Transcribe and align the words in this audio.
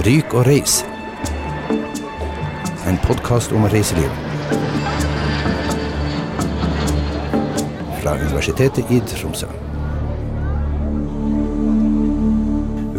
Ryk 0.00 0.32
og 0.32 0.46
reis. 0.46 0.78
En 2.88 2.96
podkast 3.04 3.52
om 3.52 3.66
reiseliv. 3.68 4.08
Fra 7.98 8.14
Universitetet 8.16 8.88
i 8.88 9.02
Tromsø. 9.10 9.50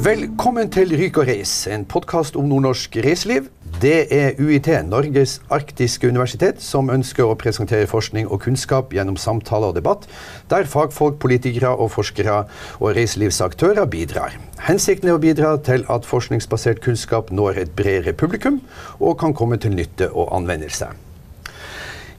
Velkommen 0.06 0.70
til 0.70 0.94
Ryk 1.02 1.18
og 1.24 1.32
reis, 1.32 1.56
en 1.74 1.88
podkast 1.90 2.38
om 2.38 2.46
nordnorsk 2.52 3.02
reiseliv. 3.02 3.50
Det 3.82 4.14
er 4.14 4.36
UiT, 4.38 4.68
Norges 4.86 5.40
arktiske 5.50 6.06
universitet, 6.06 6.60
som 6.62 6.92
ønsker 6.94 7.26
å 7.26 7.38
presentere 7.40 7.88
forskning 7.90 8.28
og 8.30 8.44
kunnskap 8.44 8.92
gjennom 8.94 9.16
samtale 9.18 9.72
og 9.72 9.80
debatt, 9.80 10.04
der 10.52 10.70
fagfolk, 10.70 11.16
politikere 11.24 11.72
og 11.74 11.90
forskere 11.96 12.44
og 12.78 12.92
reiselivsaktører 12.94 13.90
bidrar. 13.90 14.36
Hensikten 14.68 15.10
er 15.10 15.18
å 15.18 15.24
bidra 15.24 15.56
til 15.66 15.88
at 15.90 16.06
forskningsbasert 16.06 16.84
kunnskap 16.86 17.34
når 17.34 17.64
et 17.64 17.74
bredere 17.74 18.14
publikum, 18.14 18.62
og 19.00 19.18
kan 19.24 19.34
komme 19.34 19.58
til 19.58 19.74
nytte 19.74 20.12
og 20.14 20.30
anvendelse. 20.38 20.92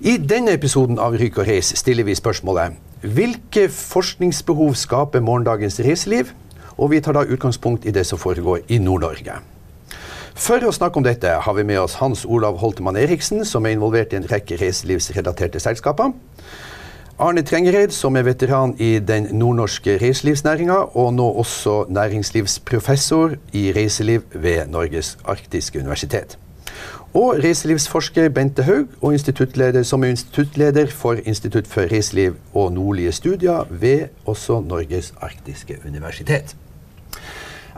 I 0.02 0.16
denne 0.18 0.56
episoden 0.58 0.98
av 0.98 1.14
Ryk 1.14 1.38
og 1.44 1.46
reis 1.46 1.70
stiller 1.78 2.10
vi 2.10 2.18
spørsmålet 2.18 2.74
hvilke 3.06 3.68
forskningsbehov 3.70 4.74
skaper 4.82 5.22
morgendagens 5.22 5.78
reiseliv? 5.78 6.34
Og 6.74 6.90
vi 6.90 7.02
tar 7.04 7.14
da 7.14 7.22
utgangspunkt 7.22 7.86
i 7.86 7.94
det 7.94 8.06
som 8.08 8.18
foregår 8.18 8.64
i 8.72 8.82
Nord-Norge. 8.82 9.51
For 10.32 10.64
å 10.64 10.72
snakke 10.72 10.96
om 10.96 11.04
dette 11.04 11.28
har 11.44 11.54
vi 11.54 11.64
med 11.68 11.78
oss 11.82 11.98
Hans 12.00 12.24
Olav 12.24 12.56
Holtemann 12.62 12.96
Eriksen, 12.96 13.44
som 13.44 13.66
er 13.66 13.76
involvert 13.76 14.14
i 14.14 14.16
en 14.16 14.28
rekke 14.30 14.56
reiselivsrelaterte 14.60 15.60
selskaper. 15.60 16.14
Arne 17.22 17.42
Trengereid, 17.44 17.92
som 17.92 18.16
er 18.16 18.24
veteran 18.24 18.72
i 18.80 18.96
den 18.98 19.28
nordnorske 19.36 19.98
reiselivsnæringa, 20.00 20.78
og 20.96 21.12
nå 21.14 21.26
også 21.44 21.84
næringslivsprofessor 21.92 23.36
i 23.52 23.66
reiseliv 23.76 24.24
ved 24.32 24.72
Norges 24.72 25.18
arktiske 25.28 25.78
universitet. 25.78 26.38
Og 27.12 27.36
reiselivsforsker 27.44 28.32
Bente 28.32 28.64
Haug, 28.64 28.88
og 29.02 29.12
instituttleder, 29.12 29.84
som 29.84 30.02
er 30.04 30.16
instituttleder 30.16 30.88
for 30.88 31.20
Institutt 31.24 31.68
for 31.68 31.92
reiseliv 31.92 32.40
og 32.54 32.72
nordlige 32.72 33.12
studier 33.12 33.68
ved 33.70 34.08
også 34.24 34.62
Norges 34.64 35.12
arktiske 35.20 35.76
universitet. 35.86 36.56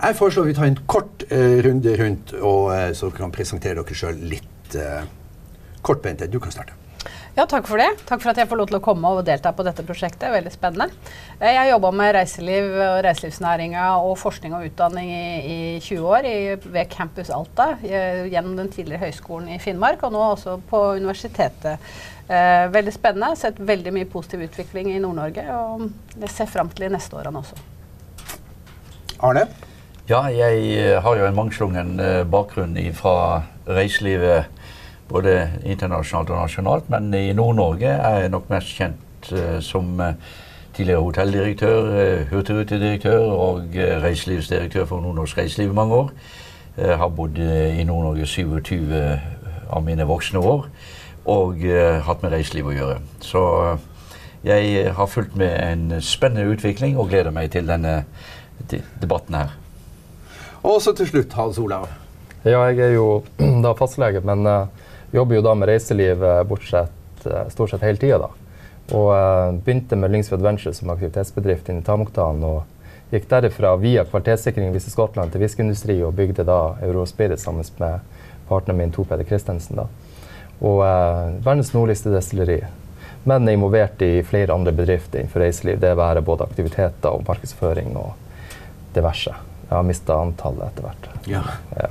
Jeg 0.04 0.16
foreslår 0.18 0.48
vi 0.50 0.54
tar 0.56 0.68
en 0.68 0.80
kort 0.84 1.22
uh, 1.30 1.58
runde 1.64 1.92
rundt, 1.96 2.32
og, 2.36 2.70
uh, 2.74 2.90
så 2.92 3.08
dere 3.08 3.22
kan 3.22 3.32
presentere 3.32 3.80
dere 3.80 3.96
sjøl 3.96 4.18
litt 4.28 4.76
uh, 4.76 5.06
kort. 5.80 6.02
Bente, 6.04 6.28
du 6.28 6.36
kan 6.42 6.52
starte. 6.52 6.76
Ja, 7.34 7.46
Takk 7.50 7.64
for 7.66 7.80
det. 7.80 7.88
Takk 8.06 8.20
for 8.22 8.30
at 8.30 8.38
jeg 8.38 8.46
får 8.50 8.60
lov 8.60 8.68
til 8.70 8.78
å 8.78 8.82
komme 8.84 9.10
og 9.10 9.24
delta 9.26 9.50
på 9.56 9.64
dette 9.66 9.82
prosjektet. 9.82 10.28
Veldig 10.30 10.52
spennende. 10.54 10.92
Jeg 11.40 11.56
har 11.58 11.70
jobba 11.72 11.90
med 11.96 12.12
reiseliv 12.14 12.68
og 12.76 13.00
reiselivsnæringa 13.08 13.88
og 14.04 14.14
forskning 14.20 14.54
og 14.54 14.68
utdanning 14.68 15.10
i, 15.10 15.24
i 15.40 15.58
20 15.82 16.06
år 16.12 16.28
i, 16.30 16.36
ved 16.62 16.92
Campus 16.92 17.32
Alta 17.34 17.72
gjennom 17.82 18.54
den 18.60 18.70
tidligere 18.70 19.08
høyskolen 19.08 19.50
i 19.56 19.58
Finnmark, 19.58 20.04
og 20.06 20.14
nå 20.14 20.22
også 20.36 20.60
på 20.70 20.84
universitetet. 21.00 21.82
Eh, 22.28 22.70
veldig 22.76 22.94
spennende. 22.94 23.34
Sett 23.40 23.58
veldig 23.58 23.98
mye 23.98 24.08
positiv 24.08 24.46
utvikling 24.46 24.94
i 24.94 25.02
Nord-Norge, 25.02 25.44
og 25.58 25.88
jeg 26.20 26.34
ser 26.36 26.54
fram 26.54 26.70
til 26.70 26.86
de 26.86 26.94
neste 26.94 27.18
årene 27.18 27.42
også. 27.42 27.58
Arne? 29.24 29.48
Ja, 30.04 30.26
jeg 30.28 30.64
eh, 30.76 31.02
har 31.02 31.16
jo 31.16 31.24
en 31.24 31.36
mangslungen 31.36 31.94
eh, 31.96 32.26
bakgrunn 32.28 32.74
fra 32.92 33.40
reiselivet 33.64 34.50
både 35.08 35.46
internasjonalt 35.64 36.28
og 36.28 36.42
nasjonalt. 36.42 36.90
Men 36.92 37.08
i 37.16 37.32
Nord-Norge 37.32 37.88
er 37.88 38.18
jeg 38.18 38.32
nok 38.34 38.50
mest 38.52 38.74
kjent 38.76 39.30
uh, 39.32 39.56
som 39.64 39.96
tidligere 40.76 41.00
hotelldirektør, 41.00 41.88
hurtigrutedirektør 42.32 43.32
og 43.32 43.78
reiselivsdirektør 44.04 44.84
for 44.92 45.00
Nord-Norsk 45.00 45.38
Reiseliv 45.38 45.72
i 45.72 45.78
mange 45.80 45.94
år. 45.94 46.12
Jeg 46.76 47.00
har 47.00 47.08
bodd 47.08 47.40
i 47.40 47.84
Nord-Norge 47.84 48.26
27 48.26 48.94
av 49.70 49.84
mine 49.88 50.04
voksne 50.08 50.44
år 50.44 50.68
og 51.24 51.64
hatt 52.04 52.24
med 52.24 52.36
reiseliv 52.36 52.68
å 52.68 52.76
gjøre. 52.76 53.02
Så 53.24 53.44
jeg 54.44 54.88
har 54.96 55.12
fulgt 55.12 55.36
med 55.36 55.52
en 55.56 56.00
spennende 56.04 56.48
utvikling 56.52 56.98
og 56.98 57.12
gleder 57.12 57.32
meg 57.32 57.52
til 57.54 57.68
denne 57.68 58.02
debatten 59.00 59.40
her. 59.40 59.60
Og 60.64 60.80
så 60.82 60.94
til 60.96 61.10
slutt, 61.10 61.34
Hans 61.36 61.58
Olav. 61.60 61.90
Ja, 62.44 62.62
jeg 62.72 62.78
er 62.80 62.94
jo 62.94 63.22
da 63.64 63.74
fastlege, 63.76 64.22
men 64.24 64.46
uh, 64.48 64.88
jobber 65.12 65.36
jo 65.36 65.42
da 65.44 65.52
med 65.60 65.68
reiseliv 65.68 66.24
uh, 66.24 66.40
bortsett, 66.48 67.26
uh, 67.28 67.44
stort 67.52 67.74
sett 67.74 67.84
hele 67.84 68.00
tida. 68.00 68.22
da. 68.22 68.30
Og 68.96 69.60
begynte 69.64 69.96
med 69.96 70.12
Lyngsfjord 70.12 70.40
Adventure 70.40 70.74
som 70.76 70.90
aktivitetsbedrift 70.92 71.68
inne 71.68 71.84
i 71.84 71.84
Tamoktan. 71.84 72.40
Og 72.44 73.12
gikk 73.12 73.28
derifra 73.28 73.74
via 73.80 74.04
kvalitetssikring 74.08 74.72
i 74.76 74.82
Skottland 74.82 75.32
til 75.32 75.44
whiskyindustri 75.44 75.98
og 76.04 76.16
bygde 76.16 76.44
da 76.48 76.58
Eurospirit 76.84 77.40
sammen 77.40 77.64
med 77.80 78.04
partneren 78.48 78.80
min 78.80 78.92
Tor 78.92 79.08
Peder 79.08 79.24
Christensen. 79.28 79.80
da. 79.80 79.88
Og 80.64 80.84
verdens 81.44 81.72
nordligste 81.72 82.12
destilleri. 82.12 82.60
Men 83.24 83.48
er 83.48 83.56
involvert 83.56 84.04
i 84.04 84.20
flere 84.24 84.52
andre 84.52 84.72
bedrifter 84.72 85.20
innenfor 85.22 85.44
reiseliv. 85.44 85.80
Det 85.80 85.96
være 85.96 86.24
både 86.24 86.44
aktiviteter 86.44 87.08
og 87.08 87.24
markedsføring 87.28 87.96
og 87.96 88.12
diverse. 88.92 89.32
Jeg 89.74 89.80
har 89.80 89.86
mista 89.88 90.14
antallet 90.22 90.68
etter 90.70 90.84
hvert. 90.86 91.06
Ja. 91.26 91.40
ja. 91.74 91.88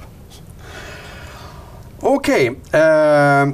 OK. 2.08 2.30
Eh, 2.32 3.50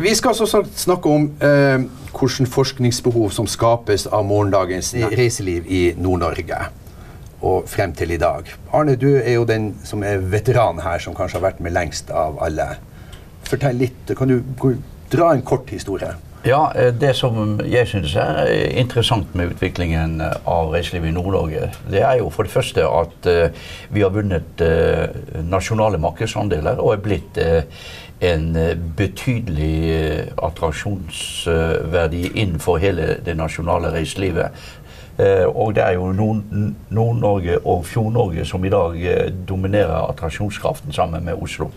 vi 0.00 0.14
skal 0.16 0.32
også 0.32 0.62
snakke 0.72 1.12
om 1.12 1.26
eh, 1.44 1.84
hvilke 2.16 2.46
forskningsbehov 2.48 3.34
som 3.36 3.44
skapes 3.44 4.06
av 4.08 4.24
morgendagens 4.24 4.94
reiseliv 5.12 5.68
i 5.68 5.82
Nord-Norge. 6.00 6.62
Og 7.44 7.68
frem 7.68 7.92
til 7.92 8.16
i 8.16 8.18
dag. 8.22 8.48
Arne, 8.72 8.96
du 8.96 9.10
er 9.18 9.34
jo 9.34 9.44
den 9.44 9.74
som 9.84 10.00
er 10.08 10.24
veteran 10.24 10.80
her, 10.80 10.96
som 11.04 11.12
kanskje 11.12 11.36
har 11.36 11.50
vært 11.50 11.60
med 11.60 11.76
lengst 11.76 12.08
av 12.08 12.40
alle. 12.40 12.70
Fortell 13.44 13.76
litt. 13.84 14.16
Kan 14.16 14.32
du 14.32 14.40
dra 15.12 15.34
en 15.36 15.44
kort 15.44 15.68
historie? 15.68 16.16
Ja, 16.44 16.72
eh, 16.74 16.94
Det 16.94 17.16
som 17.16 17.60
jeg 17.64 17.88
synes 17.88 18.16
er 18.16 18.46
interessant 18.78 19.34
med 19.34 19.50
utviklingen 19.50 20.20
eh, 20.20 20.32
av 20.46 20.72
reiselivet 20.72 21.08
i 21.08 21.12
Nord-Norge, 21.12 21.70
det 21.90 22.02
er 22.02 22.18
jo 22.18 22.30
for 22.30 22.42
det 22.42 22.52
første 22.52 22.84
at 22.86 23.28
vi 23.90 24.00
har 24.00 24.10
vunnet 24.14 24.62
nasjonale 25.50 25.98
markedsandeler 25.98 26.78
og 26.78 26.92
er 26.92 27.02
blitt 27.02 27.38
en 28.20 28.46
betydelig 28.96 30.26
attraksjonsverdi 30.42 32.22
innenfor 32.34 32.78
hele 32.78 33.16
det 33.24 33.36
nasjonale 33.36 33.92
reiselivet. 33.92 34.50
og 35.54 35.74
det 35.74 35.82
er 35.82 35.92
jo 35.92 36.12
Nord-Norge 36.12 37.58
og 37.66 37.86
Fjord-Norge 37.86 38.44
som 38.44 38.64
i 38.64 38.68
dag 38.68 39.32
dominerer 39.48 40.10
attraksjonskraften 40.10 40.92
sammen 40.92 41.24
med 41.24 41.34
Oslo. 41.34 41.70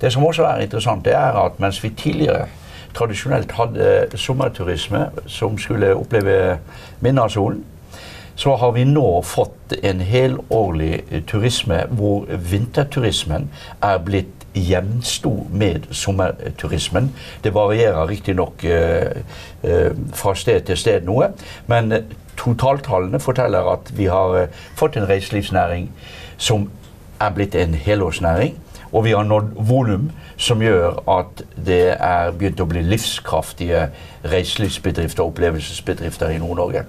Det 0.00 0.12
som 0.12 0.24
også 0.24 0.44
er 0.44 0.60
interessant, 0.60 1.04
det 1.04 1.14
er 1.14 1.44
at 1.44 1.60
mens 1.60 1.82
vi 1.84 1.88
tidligere 1.88 2.46
tradisjonelt 2.94 3.52
hadde 3.52 4.18
sommerturisme 4.18 5.06
som 5.26 5.58
skulle 5.58 5.94
oppleve 5.94 6.58
Minnasolen, 7.00 7.64
så 8.40 8.56
har 8.56 8.72
vi 8.72 8.84
nå 8.88 9.22
fått 9.22 9.74
en 9.82 10.00
helårlig 10.00 11.24
turisme 11.28 11.82
hvor 11.92 12.24
vinterturismen 12.50 13.50
er 13.84 13.98
blitt 14.04 14.40
jevnsto 14.54 15.46
med 15.50 15.90
sommerturismen. 15.90 17.10
Det 17.44 17.54
varierer 17.54 18.08
riktignok 18.08 18.64
eh, 18.64 19.22
eh, 19.62 19.92
fra 20.14 20.34
sted 20.34 20.64
til 20.66 20.80
sted 20.80 21.06
noe, 21.06 21.30
men 21.70 21.92
totaltallene 22.40 23.20
forteller 23.20 23.68
at 23.74 23.92
vi 23.96 24.08
har 24.10 24.36
eh, 24.40 24.64
fått 24.74 24.96
en 24.96 25.08
reiselivsnæring 25.08 25.90
som 26.38 26.70
er 27.20 27.36
blitt 27.36 27.54
en 27.54 27.74
helårsnæring. 27.74 28.56
Og 28.92 29.04
vi 29.04 29.14
har 29.14 29.26
nådd 29.26 29.52
volum 29.68 30.10
som 30.40 30.62
gjør 30.62 31.02
at 31.10 31.42
det 31.66 31.94
er 31.94 32.32
begynt 32.34 32.60
å 32.62 32.68
bli 32.68 32.82
livskraftige 32.82 33.88
reiselivsbedrifter 34.26 35.22
og 35.22 35.34
opplevelsesbedrifter 35.34 36.34
i 36.34 36.38
Nord-Norge. 36.42 36.84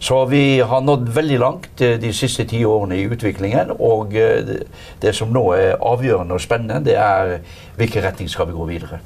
Så 0.00 0.24
vi 0.30 0.60
har 0.64 0.80
nådd 0.80 1.08
veldig 1.14 1.38
langt 1.38 1.82
eh, 1.84 1.98
de 2.00 2.12
siste 2.16 2.46
ti 2.48 2.62
årene 2.64 2.96
i 2.96 3.06
utviklingen. 3.10 3.74
Og 3.78 4.14
eh, 4.16 4.54
det 5.02 5.14
som 5.16 5.32
nå 5.32 5.44
er 5.58 5.76
avgjørende 5.76 6.38
og 6.38 6.40
spennende, 6.40 6.80
det 6.86 6.96
er 6.96 7.38
hvilken 7.76 8.06
retning 8.06 8.30
skal 8.30 8.48
vi 8.48 8.56
gå 8.56 8.68
videre. 8.70 9.02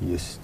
Just. 0.00 0.40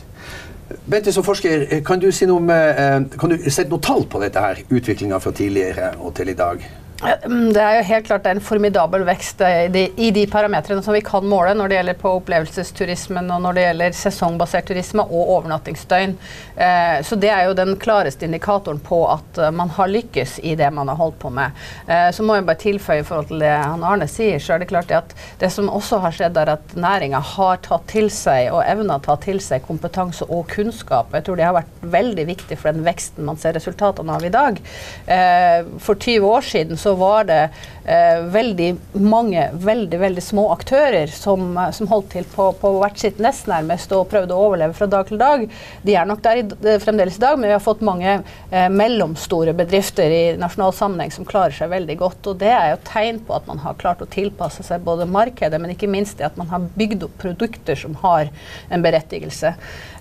Bente, 0.91 1.13
som 1.13 1.25
forsker, 1.25 1.67
kan 1.87 2.01
du, 2.01 2.11
si 2.13 2.27
noe 2.29 2.43
om, 2.43 2.51
eh, 2.51 3.01
kan 3.21 3.33
du 3.33 3.49
sette 3.49 3.71
noe 3.71 3.85
tall 3.85 4.05
på 4.11 4.21
dette 4.21 4.41
her, 4.41 4.65
utviklinga 4.69 5.21
fra 5.23 5.33
tidligere 5.33 5.95
og 6.01 6.17
til 6.19 6.33
i 6.33 6.37
dag? 6.37 6.65
Mm, 7.05 7.53
det 7.53 7.61
er 7.63 7.79
jo 7.79 7.87
helt 7.91 8.07
klart 8.09 8.27
en 8.31 8.41
formidabel 8.45 9.05
vekst 9.07 9.43
i 9.45 9.69
de, 9.73 9.85
i 9.97 10.11
de 10.15 10.25
parametrene 10.31 10.83
som 10.85 10.97
vi 10.97 11.03
kan 11.05 11.27
måle 11.29 11.53
når 11.57 11.71
det 11.71 11.79
gjelder 11.79 11.99
på 12.01 12.13
opplevelsesturismen 12.21 13.31
og 13.35 13.43
når 13.45 13.57
det 13.57 13.67
gjelder 13.67 13.97
sesongbasert 13.99 14.69
turisme 14.71 15.05
og 15.05 15.33
overnattingsdøgn. 15.37 16.17
Eh, 16.57 16.97
så 17.05 17.19
det 17.21 17.31
er 17.33 17.49
jo 17.49 17.57
den 17.59 17.75
klareste 17.81 18.27
indikatoren 18.29 18.81
på 18.85 19.03
at 19.13 19.41
man 19.55 19.73
har 19.77 19.91
lykkes 19.91 20.39
i 20.43 20.55
det 20.59 20.71
man 20.75 20.89
har 20.89 20.99
holdt 21.01 21.19
på 21.23 21.33
med. 21.35 21.53
Eh, 21.87 22.09
så 22.15 22.25
må 22.25 22.39
jeg 22.39 22.47
bare 22.49 22.63
tilføye 22.63 23.03
i 23.03 23.07
forhold 23.07 23.31
til 23.33 23.45
det 23.45 23.53
han 23.53 23.85
Arne 23.85 24.09
sier, 24.11 24.41
så 24.41 24.57
er 24.57 24.65
det 24.65 24.71
klart 24.73 24.93
at 24.95 25.15
det 25.41 25.51
som 25.53 25.69
også 25.69 26.01
har 26.05 26.15
skjedd, 26.15 26.41
er 26.41 26.55
at 26.57 26.75
næringa 26.79 27.21
har 27.35 27.61
tatt 27.65 27.87
til 27.91 28.11
seg 28.13 28.51
og 28.53 28.63
evna 28.65 28.99
å 28.99 29.05
ta 29.05 29.19
til 29.21 29.41
seg 29.45 29.65
kompetanse 29.67 30.27
og 30.29 30.49
kunnskap. 30.53 31.13
Jeg 31.15 31.27
tror 31.27 31.39
det 31.39 31.49
har 31.49 31.59
vært 31.59 31.87
veldig 31.95 32.27
viktig 32.33 32.59
for 32.61 32.73
den 32.73 32.87
veksten 32.87 33.29
man 33.29 33.41
ser 33.41 33.57
resultatene 33.59 34.17
av 34.17 34.25
i 34.25 34.33
dag. 34.35 34.61
Eh, 35.07 35.69
for 35.85 36.01
20 36.01 36.29
år 36.31 36.49
siden 36.49 36.81
så 36.81 36.94
var 36.95 37.25
det 37.25 37.49
veldig 37.85 38.69
mange 39.03 39.45
veldig 39.53 39.99
veldig 40.01 40.23
små 40.23 40.47
aktører 40.53 41.07
som, 41.07 41.57
eh, 41.59 41.71
som 41.71 41.89
holdt 41.89 42.11
til 42.11 42.25
på, 42.25 42.53
på 42.61 42.73
hvert 42.81 42.99
sitt 42.99 43.19
nest 43.23 43.49
nærmest 43.51 43.93
og 43.93 44.09
prøvde 44.11 44.35
å 44.35 44.49
overleve 44.49 44.77
fra 44.77 44.89
dag 44.91 45.09
til 45.09 45.21
dag. 45.21 45.47
De 45.83 45.97
er 45.97 46.09
nok 46.09 46.23
der 46.25 46.43
i, 46.43 46.45
eh, 46.45 46.81
fremdeles 46.83 47.19
i 47.19 47.25
dag, 47.25 47.39
men 47.39 47.49
vi 47.49 47.57
har 47.57 47.65
fått 47.65 47.85
mange 47.85 48.17
eh, 48.51 48.69
mellomstore 48.69 49.55
bedrifter 49.57 50.11
i 50.11 50.23
nasjonal 50.41 50.75
sammenheng 50.77 51.13
som 51.15 51.29
klarer 51.29 51.57
seg 51.57 51.73
veldig 51.73 51.99
godt. 52.01 52.27
og 52.27 52.39
Det 52.43 52.53
er 52.53 52.71
jo 52.73 52.83
tegn 52.89 53.21
på 53.27 53.37
at 53.37 53.49
man 53.51 53.63
har 53.65 53.79
klart 53.81 54.05
å 54.05 54.11
tilpasse 54.11 54.65
seg 54.67 54.85
både 54.85 55.09
markedet, 55.11 55.61
men 55.61 55.75
ikke 55.75 55.91
minst 55.91 56.19
det 56.19 56.29
at 56.31 56.39
man 56.41 56.51
har 56.53 56.69
bygd 56.75 57.09
opp 57.09 57.19
produkter 57.19 57.79
som 57.79 57.97
har 58.05 58.31
en 58.71 58.85
berettigelse. 58.85 59.55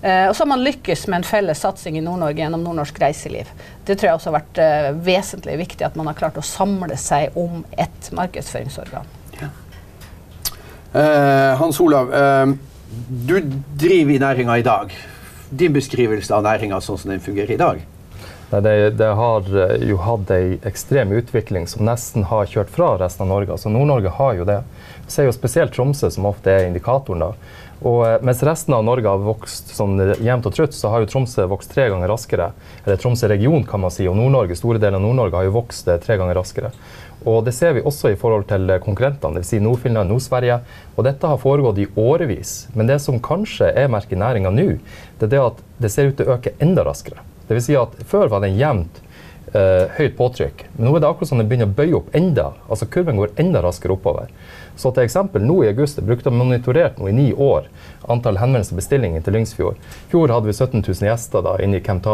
Eh, 0.03 0.27
og 0.27 0.35
så 0.35 0.43
har 0.43 0.51
man 0.51 0.63
lykkes 0.63 1.07
med 1.07 1.21
en 1.21 1.27
felles 1.27 1.61
satsing 1.63 1.97
i 1.97 2.03
Nord-Norge 2.03 2.43
gjennom 2.43 2.63
nordnorsk 2.65 2.97
reiseliv. 2.99 3.51
Det 3.87 3.95
tror 3.95 4.09
jeg 4.09 4.17
også 4.17 4.31
har 4.31 4.39
vært 4.39 4.59
eh, 4.63 4.89
vesentlig 5.05 5.55
viktig 5.61 5.87
at 5.87 5.95
man 5.99 6.09
har 6.09 6.17
klart 6.19 6.39
å 6.39 6.43
samle 6.43 6.97
seg 6.99 7.35
om 7.39 7.63
ett 7.77 8.11
markedsføringsorgan. 8.11 9.05
Ja. 9.39 9.49
Eh, 10.99 11.57
Hans 11.57 11.79
Olav, 11.79 12.13
eh, 12.13 12.45
du 13.09 13.39
driver 13.75 14.13
i 14.13 14.19
næringa 14.19 14.57
i 14.57 14.61
dag. 14.61 14.93
Din 15.49 15.73
beskrivelse 15.73 16.35
av 16.35 16.43
næringa 16.43 16.81
sånn 16.81 16.97
som 16.97 17.11
den 17.11 17.19
fungerer 17.19 17.51
i 17.51 17.57
dag? 17.57 17.81
Det, 18.61 18.89
det, 18.99 19.07
har 19.17 19.47
jo 19.81 19.97
hatt 19.97 20.29
ei 20.31 20.59
ekstrem 20.67 21.11
utvikling 21.17 21.65
som 21.67 21.87
nesten 21.87 22.27
har 22.29 22.45
kjørt 22.45 22.69
fra 22.69 22.91
resten 23.01 23.25
av 23.25 23.31
Norge. 23.31 23.55
Altså 23.55 23.71
Nord-Norge 23.73 24.11
har 24.13 24.35
jo 24.37 24.45
det. 24.45 24.59
Vi 25.07 25.13
ser 25.15 25.25
jo 25.25 25.33
spesielt 25.33 25.73
Tromsø, 25.73 26.11
som 26.13 26.27
ofte 26.29 26.53
er 26.53 26.67
indikatoren. 26.67 27.23
da. 27.25 27.31
Og 27.83 28.03
eh, 28.07 28.19
mens 28.21 28.43
resten 28.45 28.75
av 28.77 28.85
Norge 28.85 29.09
har 29.09 29.23
vokst 29.25 29.73
sånn 29.75 29.97
jevnt 30.21 30.45
og 30.47 30.53
trutt, 30.55 30.75
så 30.77 30.91
har 30.93 31.03
jo 31.03 31.09
Tromsø 31.09 31.47
vokst 31.49 31.73
tre 31.73 31.89
ganger 31.91 32.11
raskere. 32.13 32.51
Eller 32.85 33.01
Tromsø 33.01 33.31
region, 33.31 33.65
kan 33.67 33.81
man 33.83 33.93
si. 33.93 34.05
Og 34.07 34.17
Nord-Norge, 34.19 34.57
store 34.59 34.81
deler 34.81 34.99
av 34.99 35.05
Nord-Norge 35.07 35.39
har 35.39 35.49
jo 35.49 35.57
vokst 35.57 35.89
eh, 35.89 35.99
tre 36.03 36.19
ganger 36.21 36.37
raskere. 36.37 36.71
Og 37.29 37.43
det 37.47 37.53
ser 37.55 37.77
vi 37.77 37.83
også 37.85 38.11
i 38.11 38.17
forhold 38.19 38.47
til 38.49 38.71
konkurrentene, 38.83 39.39
dvs. 39.39 39.53
Si 39.53 39.61
Nord-Finland, 39.63 40.11
Nord-Sverige. 40.11 40.59
Og 40.97 41.07
dette 41.07 41.29
har 41.29 41.39
foregått 41.41 41.79
i 41.79 41.87
årevis. 41.99 42.55
Men 42.75 42.89
det 42.89 42.99
som 43.03 43.21
kanskje 43.23 43.71
er 43.71 43.91
merket 43.91 44.17
i 44.17 44.21
næringa 44.21 44.51
nå, 44.53 44.67
det 45.19 45.29
er 45.29 45.33
det 45.35 45.45
at 45.45 45.63
det 45.83 45.93
ser 45.93 46.11
ut 46.11 46.19
til 46.19 46.29
å 46.29 46.37
øke 46.37 46.55
enda 46.63 46.85
raskere. 46.87 47.23
Dvs. 47.47 47.69
Si 47.69 47.79
at 47.79 47.95
før 48.09 48.31
var 48.33 48.43
det 48.43 48.53
jevnt 48.57 48.99
uh, 49.53 49.87
høyt 49.97 50.17
påtrykk, 50.17 50.65
men 50.75 50.87
nå 50.87 50.95
er 50.95 51.03
det 51.03 51.09
akkurat 51.09 51.31
som 51.31 51.39
det 51.41 51.47
begynner 51.49 51.69
å 51.69 51.77
bøye 51.77 51.95
opp 51.99 52.11
enda. 52.17 52.49
Altså 52.67 52.89
kurven 52.91 53.19
går 53.21 53.35
enda 53.43 53.63
raskere 53.63 53.95
oppover. 53.95 54.31
Så 54.75 54.91
til 54.91 55.05
eksempel 55.05 55.45
nå 55.45 55.59
i 55.63 55.69
august 55.69 55.99
jeg 56.01 56.19
og 56.25 56.33
monitorert 56.33 56.97
nå 56.99 57.09
i 57.09 57.15
ni 57.15 57.29
år 57.33 57.69
antall 58.09 58.39
henvendelser 58.41 58.75
og 58.75 58.81
bestillinger 58.81 59.23
til 59.23 59.37
Lyngsfjord. 59.37 59.77
I 59.77 60.11
fjor 60.11 60.33
hadde 60.33 60.49
vi 60.49 60.55
17 60.57 60.81
000 60.81 61.09
gjester 61.11 61.45
da 61.45 61.55
inne 61.61 61.79
i 61.79 61.85
Camp. 61.85 62.07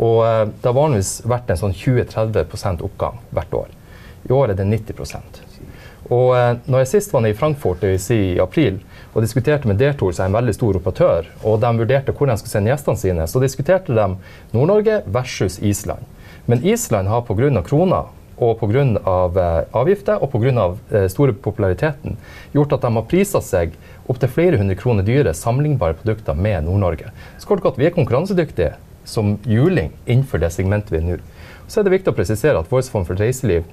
Og 0.00 0.20
eh, 0.26 0.44
det 0.52 0.68
har 0.68 0.76
vanligvis 0.76 1.14
vært 1.28 1.50
en 1.50 1.60
sånn 1.60 1.76
20-30 1.76 2.84
oppgang 2.86 3.18
hvert 3.34 3.56
år. 3.56 3.72
I 4.28 4.32
år 4.32 4.52
er 4.52 4.58
det 4.58 4.68
90 4.68 5.30
Og 6.10 6.36
eh, 6.36 6.56
når 6.66 6.84
jeg 6.84 6.92
sist 6.94 7.12
var 7.12 7.24
nede 7.24 7.34
i 7.34 7.38
Frankfurt 7.38 7.84
si, 8.02 8.34
i 8.34 8.40
april 8.42 8.80
og 9.14 9.24
diskuterte 9.24 9.68
med 9.68 9.80
Dertor, 9.80 10.12
som 10.12 10.24
er 10.24 10.30
en 10.30 10.38
veldig 10.38 10.54
stor 10.54 10.78
operatør, 10.78 11.28
og 11.42 11.60
de 11.62 11.70
vurderte 11.80 12.14
hvor 12.14 12.30
de 12.30 12.36
skulle 12.38 12.52
sende 12.52 12.70
gjestene 12.70 13.00
sine, 13.00 13.26
så 13.26 13.42
diskuterte 13.42 13.94
de 13.96 14.06
Nord-Norge 14.54 15.02
versus 15.06 15.58
Island. 15.58 16.06
Men 16.46 16.64
Island 16.66 17.08
har 17.08 17.22
pga. 17.26 17.62
krona 17.62 18.04
og 18.40 18.60
pga. 18.60 18.82
Eh, 18.82 19.64
avgifter 19.76 20.22
og 20.22 20.32
pga. 20.32 20.68
Eh, 20.90 21.08
store 21.08 21.32
populariteten 21.32 22.16
gjort 22.52 22.72
at 22.72 22.86
de 22.86 22.92
har 22.94 23.08
prisa 23.10 23.40
seg 23.40 23.74
opptil 24.08 24.28
flere 24.28 24.58
hundre 24.58 24.74
kroner 24.74 25.06
dyre 25.06 25.34
sammenlignbare 25.34 25.94
produkter 25.94 26.34
med 26.34 26.64
Nord-Norge. 26.64 27.10
Så 27.38 27.46
kort 27.46 27.62
godt, 27.62 27.78
Vi 27.78 27.86
er 27.86 27.90
konkurransedyktige 27.90 28.74
som 29.04 29.38
juling 29.44 29.92
innenfor 30.06 30.38
det 30.38 30.52
segmentet 30.52 30.92
vi 30.92 30.98
er 30.98 31.06
nå. 31.06 31.18
Så 31.68 31.80
er 31.80 31.84
det 31.84 31.92
viktig 31.94 32.10
å 32.10 32.16
presisere 32.16 32.58
at 32.58 32.70
Voice 32.70 32.90
form 32.90 33.04
for 33.06 33.14
reiseliv 33.14 33.64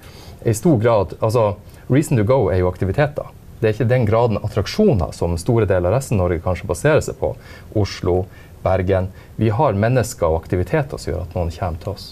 i 0.45 0.53
stor 0.53 0.77
grad 0.81 1.17
altså 1.19 1.55
Reason 1.87 2.17
to 2.19 2.23
go 2.27 2.49
er 2.51 2.59
jo 2.59 2.67
aktiviteter. 2.67 3.29
Det 3.59 3.69
er 3.69 3.73
ikke 3.73 3.87
den 3.89 4.05
graden 4.05 4.37
attraksjoner 4.43 5.13
som 5.15 5.37
store 5.39 5.65
deler 5.65 5.87
av 5.89 5.95
resten 5.95 6.19
av 6.19 6.25
Norge 6.27 6.43
kanskje 6.43 6.67
baserer 6.67 6.99
seg 7.01 7.15
på. 7.21 7.31
Oslo, 7.79 8.25
Bergen. 8.65 9.07
Vi 9.39 9.49
har 9.55 9.79
mennesker 9.79 10.27
og 10.27 10.41
aktiviteter 10.43 10.99
som 10.99 11.13
gjør 11.13 11.23
at 11.23 11.37
noen 11.37 11.53
kommer 11.55 11.81
til 11.81 11.93
oss. 11.93 12.07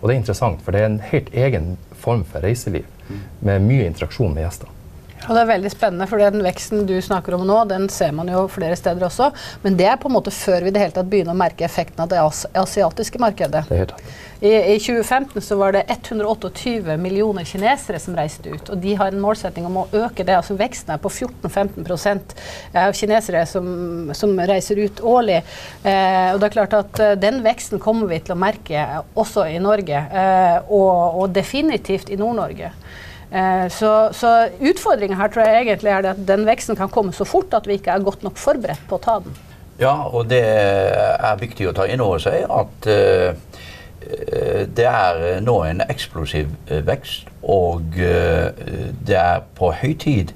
Og 0.00 0.08
det 0.08 0.16
er 0.16 0.20
interessant, 0.20 0.62
for 0.64 0.74
det 0.74 0.82
er 0.82 0.90
en 0.90 1.02
helt 1.12 1.30
egen 1.32 1.76
form 2.02 2.26
for 2.26 2.42
reiseliv 2.42 2.88
med 3.40 3.62
mye 3.62 3.86
interaksjon 3.86 4.34
med 4.34 4.46
gjester. 4.48 4.68
Og 5.28 5.36
det 5.36 5.42
er 5.42 5.50
veldig 5.52 5.70
spennende, 5.70 6.08
for 6.10 6.22
den 6.22 6.42
veksten 6.42 6.86
du 6.88 6.96
snakker 7.02 7.36
om 7.36 7.44
nå, 7.46 7.60
den 7.70 7.86
ser 7.92 8.14
man 8.16 8.30
jo 8.30 8.46
flere 8.50 8.76
steder 8.78 9.06
også. 9.06 9.30
Men 9.62 9.78
det 9.78 9.86
er 9.90 10.00
på 10.00 10.10
en 10.10 10.16
måte 10.16 10.34
før 10.34 10.66
vi 10.66 10.72
det 10.74 10.82
hele 10.82 10.94
tatt 10.96 11.10
begynner 11.10 11.36
å 11.36 11.38
merke 11.38 11.66
effekten 11.66 12.02
av 12.02 12.10
det 12.10 12.20
asiatiske 12.58 13.20
markedet. 13.22 13.64
Det 13.68 13.76
er 13.76 13.82
helt 13.84 13.94
I, 14.42 14.52
I 14.74 14.78
2015 14.82 15.44
så 15.46 15.58
var 15.60 15.76
det 15.76 15.84
128 15.92 16.96
millioner 16.98 17.46
kinesere 17.46 18.00
som 18.02 18.16
reiste 18.18 18.50
ut. 18.50 18.72
Og 18.74 18.80
de 18.82 18.96
har 18.98 19.12
en 19.12 19.22
målsetting 19.22 19.68
om 19.68 19.82
å 19.84 19.86
øke 19.92 20.26
det. 20.26 20.34
altså 20.40 20.56
Veksten 20.58 20.96
er 20.96 21.02
på 21.02 21.12
14-15% 21.12 22.34
av 22.82 22.98
kinesere 22.98 23.44
som, 23.46 24.10
som, 24.18 24.34
reiser 24.42 24.80
ut 24.82 25.04
årlig. 25.06 25.38
Eh, 25.86 26.32
og 26.32 26.42
det 26.42 26.48
er 26.48 26.56
klart 26.56 26.74
at 26.74 26.98
uh, 26.98 27.12
Den 27.20 27.42
veksten 27.44 27.78
kommer 27.82 28.10
vi 28.10 28.18
til 28.24 28.34
å 28.34 28.40
merke 28.42 28.82
også 29.14 29.46
i 29.52 29.62
Norge, 29.62 30.02
eh, 30.02 30.58
og, 30.66 31.22
og 31.22 31.34
definitivt 31.36 32.10
i 32.10 32.18
Nord-Norge. 32.18 32.72
Eh, 33.32 33.68
så, 33.72 33.90
så 34.12 34.30
utfordringa 34.60 35.16
her 35.16 35.30
tror 35.32 35.48
jeg 35.48 35.64
egentlig 35.64 35.92
er 35.94 36.10
at 36.10 36.20
den 36.28 36.44
veksten 36.44 36.76
kan 36.76 36.92
komme 36.92 37.14
så 37.16 37.24
fort 37.24 37.54
at 37.56 37.68
vi 37.68 37.78
ikke 37.78 37.94
er 37.94 38.04
godt 38.04 38.26
nok 38.26 38.36
forberedt 38.40 38.84
på 38.90 38.98
å 38.98 39.02
ta 39.02 39.18
den. 39.24 39.38
Ja, 39.80 39.94
og 40.04 40.28
det 40.28 40.42
er 40.44 41.40
viktig 41.40 41.70
å 41.70 41.72
ta 41.76 41.86
inn 41.88 42.02
over 42.04 42.20
seg 42.22 42.44
at 42.44 42.88
uh, 42.92 43.32
det 44.76 44.86
er 44.86 45.40
nå 45.44 45.56
en 45.64 45.82
eksplosiv 45.88 46.50
vekst, 46.86 47.28
og 47.42 47.82
det 47.96 49.16
er 49.18 49.42
på 49.56 49.72
høy 49.82 49.94
tid 49.98 50.32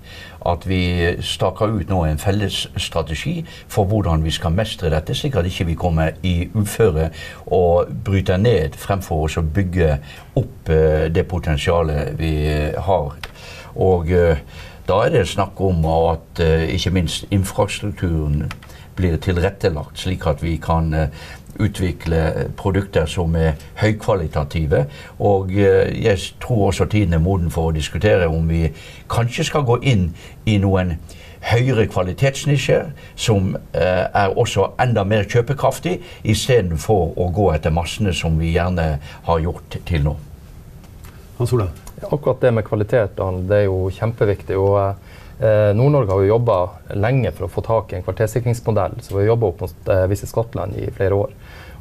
at 0.46 0.66
vi 0.68 0.80
staker 1.26 1.72
ut 1.74 1.88
nå 1.90 2.04
en 2.06 2.20
felles 2.22 2.68
strategi 2.78 3.40
for 3.72 3.88
hvordan 3.90 4.22
vi 4.24 4.30
skal 4.34 4.54
mestre 4.54 4.90
dette, 4.92 5.14
slik 5.14 5.34
at 5.38 5.48
ikke 5.48 5.66
vi 5.70 5.74
kommer 5.78 6.14
i 6.22 6.48
uføre 6.54 7.08
og 7.46 7.90
bryter 8.06 8.38
ned 8.38 8.78
fremfor 8.78 9.26
oss 9.26 9.38
å 9.40 9.42
bygge 9.42 9.96
opp 10.38 10.70
det 11.14 11.26
potensialet 11.26 12.14
vi 12.20 12.34
har. 12.78 13.18
Og 13.74 14.14
da 14.86 15.00
er 15.02 15.16
det 15.16 15.26
snakk 15.28 15.60
om 15.66 15.82
at 15.90 16.44
ikke 16.70 16.94
minst 16.94 17.26
infrastrukturen 17.34 18.46
blir 18.96 19.18
tilrettelagt, 19.20 19.98
slik 19.98 20.24
at 20.30 20.40
vi 20.44 20.54
kan 20.62 20.94
utvikle 21.60 22.50
produkter 22.56 23.06
som 23.10 23.36
er 23.36 23.54
høykvalitative. 23.80 24.86
Og 25.18 25.52
eh, 25.52 25.92
jeg 26.04 26.18
tror 26.42 26.66
også 26.70 26.88
tiden 26.90 27.14
er 27.14 27.22
moden 27.22 27.50
for 27.50 27.70
å 27.70 27.76
diskutere 27.76 28.28
om 28.28 28.48
vi 28.48 28.66
kanskje 29.10 29.48
skal 29.50 29.66
gå 29.68 29.80
inn 29.82 30.10
i 30.46 30.58
noen 30.62 30.96
høyere 31.46 31.86
kvalitetsnisjer, 31.86 32.90
som 33.14 33.54
eh, 33.72 34.06
er 34.06 34.34
også 34.38 34.72
enda 34.82 35.04
mer 35.06 35.28
kjøpekraftig, 35.30 35.98
istedenfor 36.24 37.14
å 37.18 37.28
gå 37.34 37.50
etter 37.54 37.74
massene 37.74 38.14
som 38.16 38.38
vi 38.40 38.54
gjerne 38.56 38.96
har 39.28 39.42
gjort 39.44 39.78
til 39.86 40.06
nå. 40.08 40.16
Hans 41.38 41.52
Ola? 41.52 41.68
Akkurat 42.06 42.42
det 42.42 42.52
med 42.52 42.64
kvalitet 42.66 43.16
det 43.48 43.56
er 43.62 43.68
jo 43.68 43.86
kjempeviktig. 43.92 44.56
og 44.56 44.80
eh, 44.80 45.14
Nord-Norge 45.38 46.14
har 46.14 46.22
jo 46.22 46.30
jobba 46.30 46.54
lenge 46.96 47.28
for 47.36 47.44
å 47.44 47.52
få 47.52 47.62
tak 47.66 47.90
i 47.92 47.98
en 47.98 48.04
kvartersikringsmodell, 48.06 48.94
så 49.04 49.12
Vi 49.12 49.20
har 49.20 49.34
jobba 49.34 49.50
opp 49.50 49.60
mot 49.66 49.90
eh, 49.92 50.06
Visit 50.08 50.30
Skottland 50.30 50.78
i 50.80 50.90
flere 50.96 51.14
år. 51.14 51.34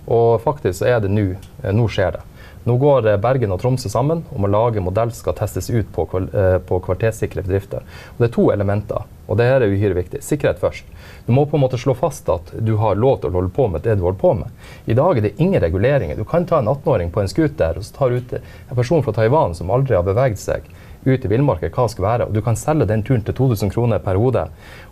Og 0.05 0.41
faktisk 0.41 0.79
så 0.79 0.89
er 0.91 1.03
det 1.03 1.11
nå. 1.13 1.33
Eh, 1.63 1.73
nå 1.73 1.87
skjer 1.89 2.17
det. 2.17 2.23
Nå 2.65 2.77
går 2.81 3.07
eh, 3.07 3.17
Bergen 3.21 3.53
og 3.53 3.61
Tromsø 3.61 3.89
sammen 3.89 4.23
om 4.33 4.45
å 4.45 4.49
lage 4.49 4.83
modell 4.83 5.11
som 5.13 5.21
skal 5.23 5.37
testes 5.37 5.69
ut 5.69 5.89
på, 5.93 6.05
eh, 6.33 6.57
på 6.65 6.79
kvartersikre 6.85 7.43
bedrifter. 7.45 7.85
Og 8.15 8.21
det 8.23 8.29
er 8.29 8.35
to 8.37 8.47
elementer, 8.53 9.05
og 9.25 9.37
det 9.39 9.49
her 9.49 9.61
er 9.61 9.73
uhyre 9.73 9.97
viktig. 9.97 10.21
Sikkerhet 10.25 10.61
først. 10.61 10.89
Du 11.25 11.33
må 11.33 11.45
på 11.49 11.57
en 11.57 11.65
måte 11.65 11.77
slå 11.81 11.95
fast 11.97 12.29
at 12.29 12.53
du 12.57 12.75
har 12.81 12.97
lov 12.97 13.21
til 13.21 13.31
å 13.31 13.39
holde 13.39 13.53
på 13.53 13.67
med 13.69 13.85
det 13.85 13.97
du 13.97 14.05
holder 14.05 14.21
på 14.21 14.33
med. 14.41 14.65
I 14.85 14.97
dag 14.97 15.17
er 15.17 15.27
det 15.27 15.35
ingen 15.37 15.61
reguleringer. 15.61 16.17
Du 16.17 16.25
kan 16.25 16.45
ta 16.45 16.59
en 16.59 16.69
18-åring 16.69 17.13
på 17.13 17.21
en 17.21 17.29
scooter 17.29 17.77
og 17.77 17.85
så 17.85 17.97
tar 17.97 18.17
ut 18.17 18.33
en 18.33 18.75
person 18.75 19.05
fra 19.05 19.13
Taiwan 19.13 19.57
som 19.57 19.73
aldri 19.73 19.97
har 19.97 20.05
beveget 20.05 20.41
seg 20.41 20.69
ut 21.05 21.25
i 21.25 21.29
villmarka 21.29 21.69
hva 21.69 21.85
det 21.85 21.93
skal 21.93 22.05
være, 22.05 22.27
og 22.27 22.33
du 22.35 22.41
kan 22.45 22.57
selge 22.59 22.87
den 22.89 23.03
turen 23.05 23.23
til 23.25 23.37
2000 23.37 23.73
kroner 23.73 24.01
per 24.03 24.19
hode. 24.19 24.47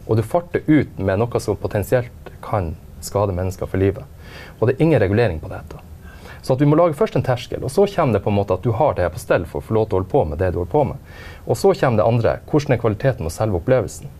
Og 0.07 0.17
du 0.17 0.23
farter 0.25 0.65
ut 0.67 0.99
med 0.99 1.19
noe 1.21 1.41
som 1.41 1.57
potensielt 1.59 2.33
kan 2.45 2.73
skade 3.03 3.35
mennesker 3.35 3.69
for 3.69 3.81
livet. 3.81 4.05
Og 4.59 4.67
det 4.67 4.75
er 4.75 4.85
ingen 4.85 5.01
regulering 5.01 5.41
på 5.41 5.51
dette. 5.51 5.81
Så 6.43 6.55
at 6.55 6.61
vi 6.61 6.67
må 6.67 6.75
lage 6.75 6.97
først 6.99 7.15
en 7.15 7.23
terskel, 7.23 7.63
og 7.63 7.71
så 7.71 7.85
kommer 7.87 8.17
det 8.17 8.23
på 8.25 8.31
en 8.31 8.35
måte 8.35 8.57
at 8.57 8.65
du 8.65 8.73
har 8.75 8.95
det 8.95 9.05
her 9.05 9.13
på 9.13 9.21
stell 9.21 9.45
for 9.47 9.61
å 9.61 9.67
få 9.67 9.77
lov 9.77 9.87
til 9.87 9.95
å 9.95 10.01
holde 10.01 10.11
på 10.11 10.25
med 10.27 10.41
det 10.43 10.51
du 10.51 10.59
holder 10.59 10.73
på 10.73 10.83
med. 10.91 11.13
Og 11.47 11.59
så 11.59 11.71
kommer 11.79 12.01
det 12.01 12.09
andre. 12.09 12.35
Hvordan 12.51 12.75
er 12.75 12.81
kvaliteten 12.83 13.29
og 13.29 13.33
selve 13.33 13.61
opplevelsen? 13.61 14.11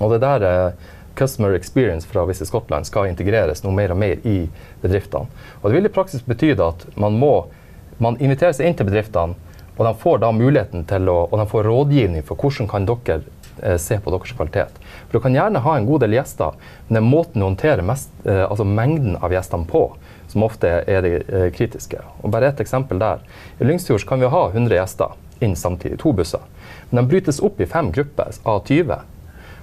Og 0.00 0.14
det 0.14 0.22
der 0.24 0.46
eh, 0.48 0.88
customer 1.18 1.52
experience 1.58 2.08
fra 2.08 2.24
Visit 2.24 2.48
Scotland 2.48 2.88
skal 2.88 3.10
integreres 3.10 3.60
noe 3.64 3.76
mer 3.76 3.92
og 3.92 4.00
mer 4.00 4.24
i 4.24 4.46
bedriftene. 4.80 5.28
Og 5.60 5.68
det 5.68 5.76
vil 5.76 5.90
i 5.90 5.92
praksis 5.92 6.24
bety 6.24 6.54
at 6.56 6.86
man 6.96 7.18
må 7.20 7.34
man 8.00 8.16
inviterer 8.16 8.54
seg 8.56 8.70
inn 8.70 8.76
til 8.78 8.88
bedriftene, 8.88 9.36
og 9.80 9.86
de 9.86 9.94
får 9.96 10.18
da 10.20 10.28
muligheten 10.36 10.82
til 10.84 11.08
å, 11.08 11.22
og 11.30 11.38
de 11.40 11.46
får 11.48 11.64
rådgivning 11.64 12.24
for 12.28 12.36
hvordan 12.36 12.66
kan 12.68 12.84
dere 12.84 13.22
eh, 13.62 13.78
se 13.80 13.96
på 13.96 14.12
deres 14.12 14.34
kvalitet. 14.36 14.74
For 15.06 15.16
Du 15.16 15.24
kan 15.24 15.32
gjerne 15.32 15.62
ha 15.64 15.76
en 15.76 15.86
god 15.88 16.04
del 16.04 16.18
gjester, 16.18 16.58
men 16.88 16.98
det 16.98 17.00
er 17.00 17.06
måten 17.06 17.40
du 17.40 17.46
håndterer 17.46 17.86
mest, 17.88 18.12
eh, 18.26 18.42
altså 18.44 18.66
mengden 18.68 19.16
av 19.16 19.32
gjestene 19.32 19.64
på, 19.70 19.86
som 20.28 20.44
ofte 20.44 20.74
er 20.84 21.00
det 21.06 21.14
eh, 21.22 21.46
kritiske. 21.56 22.02
Og 22.20 22.28
bare 22.28 22.52
et 22.52 22.60
eksempel 22.60 23.00
der. 23.00 23.24
I 23.56 23.70
Lyngsfjord 23.70 24.04
kan 24.10 24.20
vi 24.20 24.28
ha 24.28 24.42
100 24.50 24.76
gjester 24.76 25.16
inn 25.40 25.56
samtidig. 25.56 25.96
To 26.04 26.12
busser. 26.12 26.44
Men 26.90 27.00
de 27.00 27.14
brytes 27.14 27.40
opp 27.40 27.56
i 27.60 27.70
fem 27.70 27.88
grupper 27.96 28.36
av 28.44 28.60
20 28.68 29.00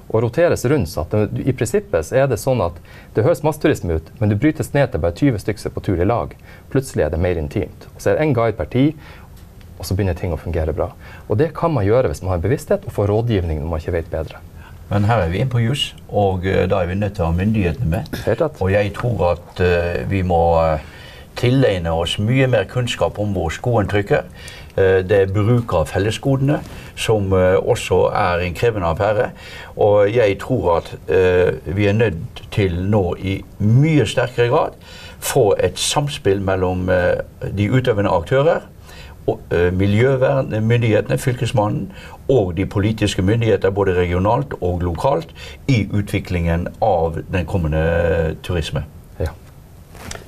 og 0.08 0.24
roteres 0.24 0.66
rundt. 0.66 0.90
så 0.90 1.06
det, 1.12 1.30
I 1.46 1.54
prinsippet 1.54 2.12
er 2.16 2.28
det 2.32 2.40
sånn 2.40 2.62
at 2.64 2.80
det 3.14 3.26
høres 3.26 3.44
masseturisme 3.44 4.00
ut, 4.00 4.12
men 4.20 4.32
du 4.32 4.38
brytes 4.40 4.72
ned 4.74 4.92
til 4.92 5.04
bare 5.04 5.16
20 5.16 5.44
stykker 5.44 5.68
er 5.68 5.74
på 5.76 5.84
tur 5.84 6.02
i 6.02 6.08
lag. 6.08 6.36
Plutselig 6.72 7.06
er 7.06 7.14
det 7.14 7.22
mer 7.22 7.40
intimt. 7.40 7.90
Og 7.94 8.02
så 8.02 8.12
er 8.12 8.18
det 8.18 8.28
én 8.28 8.36
guide 8.36 8.58
per 8.58 8.72
tid, 8.72 8.96
og 9.78 9.86
så 9.86 9.96
begynner 9.96 10.18
ting 10.18 10.34
å 10.34 10.42
fungere 10.42 10.74
bra. 10.76 10.92
Og 11.28 11.38
det 11.40 11.54
kan 11.58 11.74
man 11.74 11.86
gjøre 11.86 12.12
hvis 12.12 12.24
man 12.24 12.34
har 12.34 12.42
en 12.42 12.46
bevissthet 12.46 12.86
og 12.88 12.96
får 12.96 13.12
rådgivning 13.14 13.62
når 13.62 13.72
man 13.72 13.84
ikke 13.84 13.98
vet 14.00 14.12
bedre. 14.12 14.42
Men 14.90 15.04
her 15.04 15.26
er 15.26 15.32
vi 15.32 15.42
inne 15.42 15.52
på 15.52 15.60
juss, 15.60 15.90
og 16.08 16.46
uh, 16.48 16.64
da 16.70 16.80
er 16.80 16.92
vi 16.92 16.96
nødt 16.96 17.18
til 17.18 17.26
å 17.26 17.32
ha 17.32 17.36
myndighetene 17.36 17.90
med. 17.92 18.14
Og 18.64 18.70
jeg 18.72 18.94
tror 18.96 19.26
at 19.34 19.60
uh, 19.60 19.98
vi 20.08 20.22
må 20.24 20.44
uh, 20.56 20.94
tilegne 21.38 21.92
oss 21.92 22.16
mye 22.24 22.48
mer 22.50 22.70
kunnskap 22.72 23.20
om 23.20 23.36
hvor 23.36 23.52
skoen 23.54 23.90
trykker. 23.92 24.24
Det 24.78 25.16
er 25.24 25.32
bruk 25.34 25.72
av 25.74 25.88
fellesgodene, 25.90 26.60
som 26.94 27.32
også 27.34 27.96
er 28.14 28.44
en 28.46 28.54
krevende 28.54 28.92
affære. 28.92 29.32
Og 29.82 30.12
jeg 30.14 30.36
tror 30.44 30.68
at 30.76 30.92
vi 31.74 31.88
er 31.90 31.98
nødt 31.98 32.44
til 32.54 32.76
nå 32.86 33.02
i 33.18 33.40
mye 33.58 34.06
sterkere 34.06 34.52
grad 34.54 34.78
få 35.18 35.48
et 35.66 35.82
samspill 35.82 36.46
mellom 36.46 36.86
de 37.58 37.70
utøvende 37.74 38.14
aktører 38.14 38.70
Eh, 39.28 39.74
miljøvernmyndighetene, 39.74 41.18
Fylkesmannen 41.18 41.92
og 42.30 42.54
de 42.58 42.66
politiske 42.66 43.22
myndigheter 43.22 43.70
både 43.70 43.96
regionalt 43.96 44.54
og 44.62 44.82
lokalt 44.82 45.34
i 45.68 45.82
utviklingen 45.92 46.68
av 46.82 47.20
den 47.32 47.46
kommende 47.46 48.36
turisme. 48.44 48.84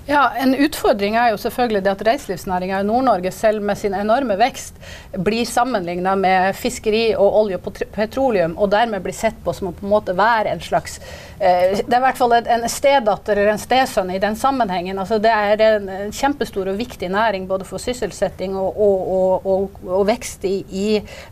Ja, 0.10 0.32
En 0.42 0.56
utfordring 0.56 1.14
er 1.16 1.30
jo 1.30 1.38
selvfølgelig 1.38 1.84
det 1.86 1.92
at 1.92 2.00
reiselivsnæringa 2.08 2.80
i 2.82 2.86
Nord-Norge, 2.88 3.30
selv 3.32 3.62
med 3.62 3.78
sin 3.78 3.94
enorme 3.94 4.34
vekst, 4.40 4.80
blir 5.22 5.46
sammenligna 5.46 6.16
med 6.18 6.56
fiskeri 6.58 7.12
og 7.14 7.36
olje 7.44 7.60
og 7.60 7.78
petroleum, 7.94 8.56
og 8.58 8.72
dermed 8.74 9.04
blir 9.06 9.14
sett 9.14 9.38
på 9.46 9.54
som 9.54 9.70
å 9.70 9.74
på 9.78 9.86
en 9.86 9.92
måte 9.92 10.16
være 10.18 10.50
en 10.50 10.64
slags 10.66 10.98
eh, 11.38 11.78
Det 11.78 11.94
er 11.94 12.00
i 12.00 12.06
hvert 12.08 12.18
fall 12.18 12.34
en 12.40 12.66
stedatter 12.66 13.38
eller 13.38 13.52
en 13.54 13.62
stesønn 13.62 14.10
i 14.10 14.22
den 14.24 14.38
sammenhengen. 14.40 14.98
Altså, 14.98 15.20
det 15.22 15.30
er 15.30 15.62
en, 15.68 15.92
kjempestor 16.10 16.72
og 16.74 16.82
viktig 16.82 17.12
næring 17.14 17.46
både 17.46 17.70
for 17.70 17.78
sysselsetting 17.78 18.58
og, 18.58 18.82
og, 18.82 19.46
og, 19.46 19.78
og 19.86 20.08
vekst 20.10 20.50
i, 20.50 20.56
i, 20.74 20.88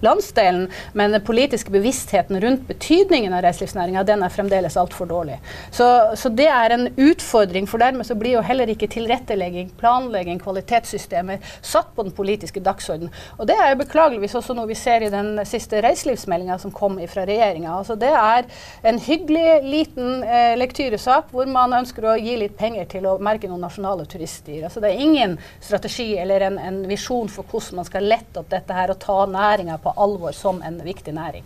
landsdelen, 0.06 0.70
men 0.94 1.18
den 1.18 1.26
politiske 1.26 1.74
bevisstheten 1.74 2.38
rundt 2.46 2.70
betydningen 2.70 3.34
av 3.34 3.42
reiselivsnæringa 3.48 4.06
den 4.06 4.22
er 4.22 4.38
fremdeles 4.38 4.78
altfor 4.78 5.10
dårlig. 5.10 5.42
Så, 5.74 5.90
så 6.14 6.30
det 6.30 6.50
er 6.54 6.78
en 6.78 6.88
utfordring, 6.94 7.66
for 7.66 7.82
dermed 7.82 8.06
så 8.06 8.14
blir 8.14 8.38
jo 8.38 8.46
heller 8.46 8.67
heller 8.68 8.76
ikke 8.76 8.90
tilrettelegging, 8.92 9.70
planlegging, 9.80 10.40
kvalitetssystemer 10.42 11.40
satt 11.62 11.94
på 11.96 12.04
den 12.04 12.12
politiske 12.12 12.60
dagsordenen. 12.60 13.14
Og 13.38 13.48
det 13.48 13.56
er 13.56 13.72
jo 13.72 13.80
beklageligvis 13.82 14.36
også 14.36 14.56
noe 14.58 14.68
vi 14.68 14.76
ser 14.76 15.06
i 15.06 15.12
den 15.14 15.40
siste 15.48 15.82
reiselivsmeldinga 15.82 16.58
som 16.60 16.72
kom 16.72 17.00
fra 17.08 17.26
regjeringa. 17.28 17.78
Altså 17.78 17.96
det 17.96 18.12
er 18.12 18.48
en 18.84 19.00
hyggelig 19.00 19.64
liten 19.64 20.24
eh, 20.24 20.58
lektyresak 20.58 21.32
hvor 21.32 21.48
man 21.48 21.76
ønsker 21.80 22.06
å 22.06 22.18
gi 22.20 22.38
litt 22.38 22.58
penger 22.58 22.88
til 22.92 23.08
å 23.08 23.18
merke 23.24 23.48
noen 23.48 23.64
nasjonale 23.64 24.08
turiststyr. 24.10 24.66
Altså 24.68 24.84
det 24.84 24.92
er 24.92 25.04
ingen 25.08 25.38
strategi 25.60 26.16
eller 26.18 26.50
en, 26.50 26.60
en 26.60 26.84
visjon 26.90 27.32
for 27.32 27.48
hvordan 27.48 27.82
man 27.82 27.88
skal 27.88 28.08
lette 28.08 28.42
opp 28.42 28.52
dette 28.52 28.76
her 28.76 28.92
og 28.92 29.02
ta 29.04 29.24
næringa 29.32 29.80
på 29.84 29.96
alvor 29.96 30.36
som 30.36 30.62
en 30.66 30.82
viktig 30.84 31.16
næring. 31.16 31.46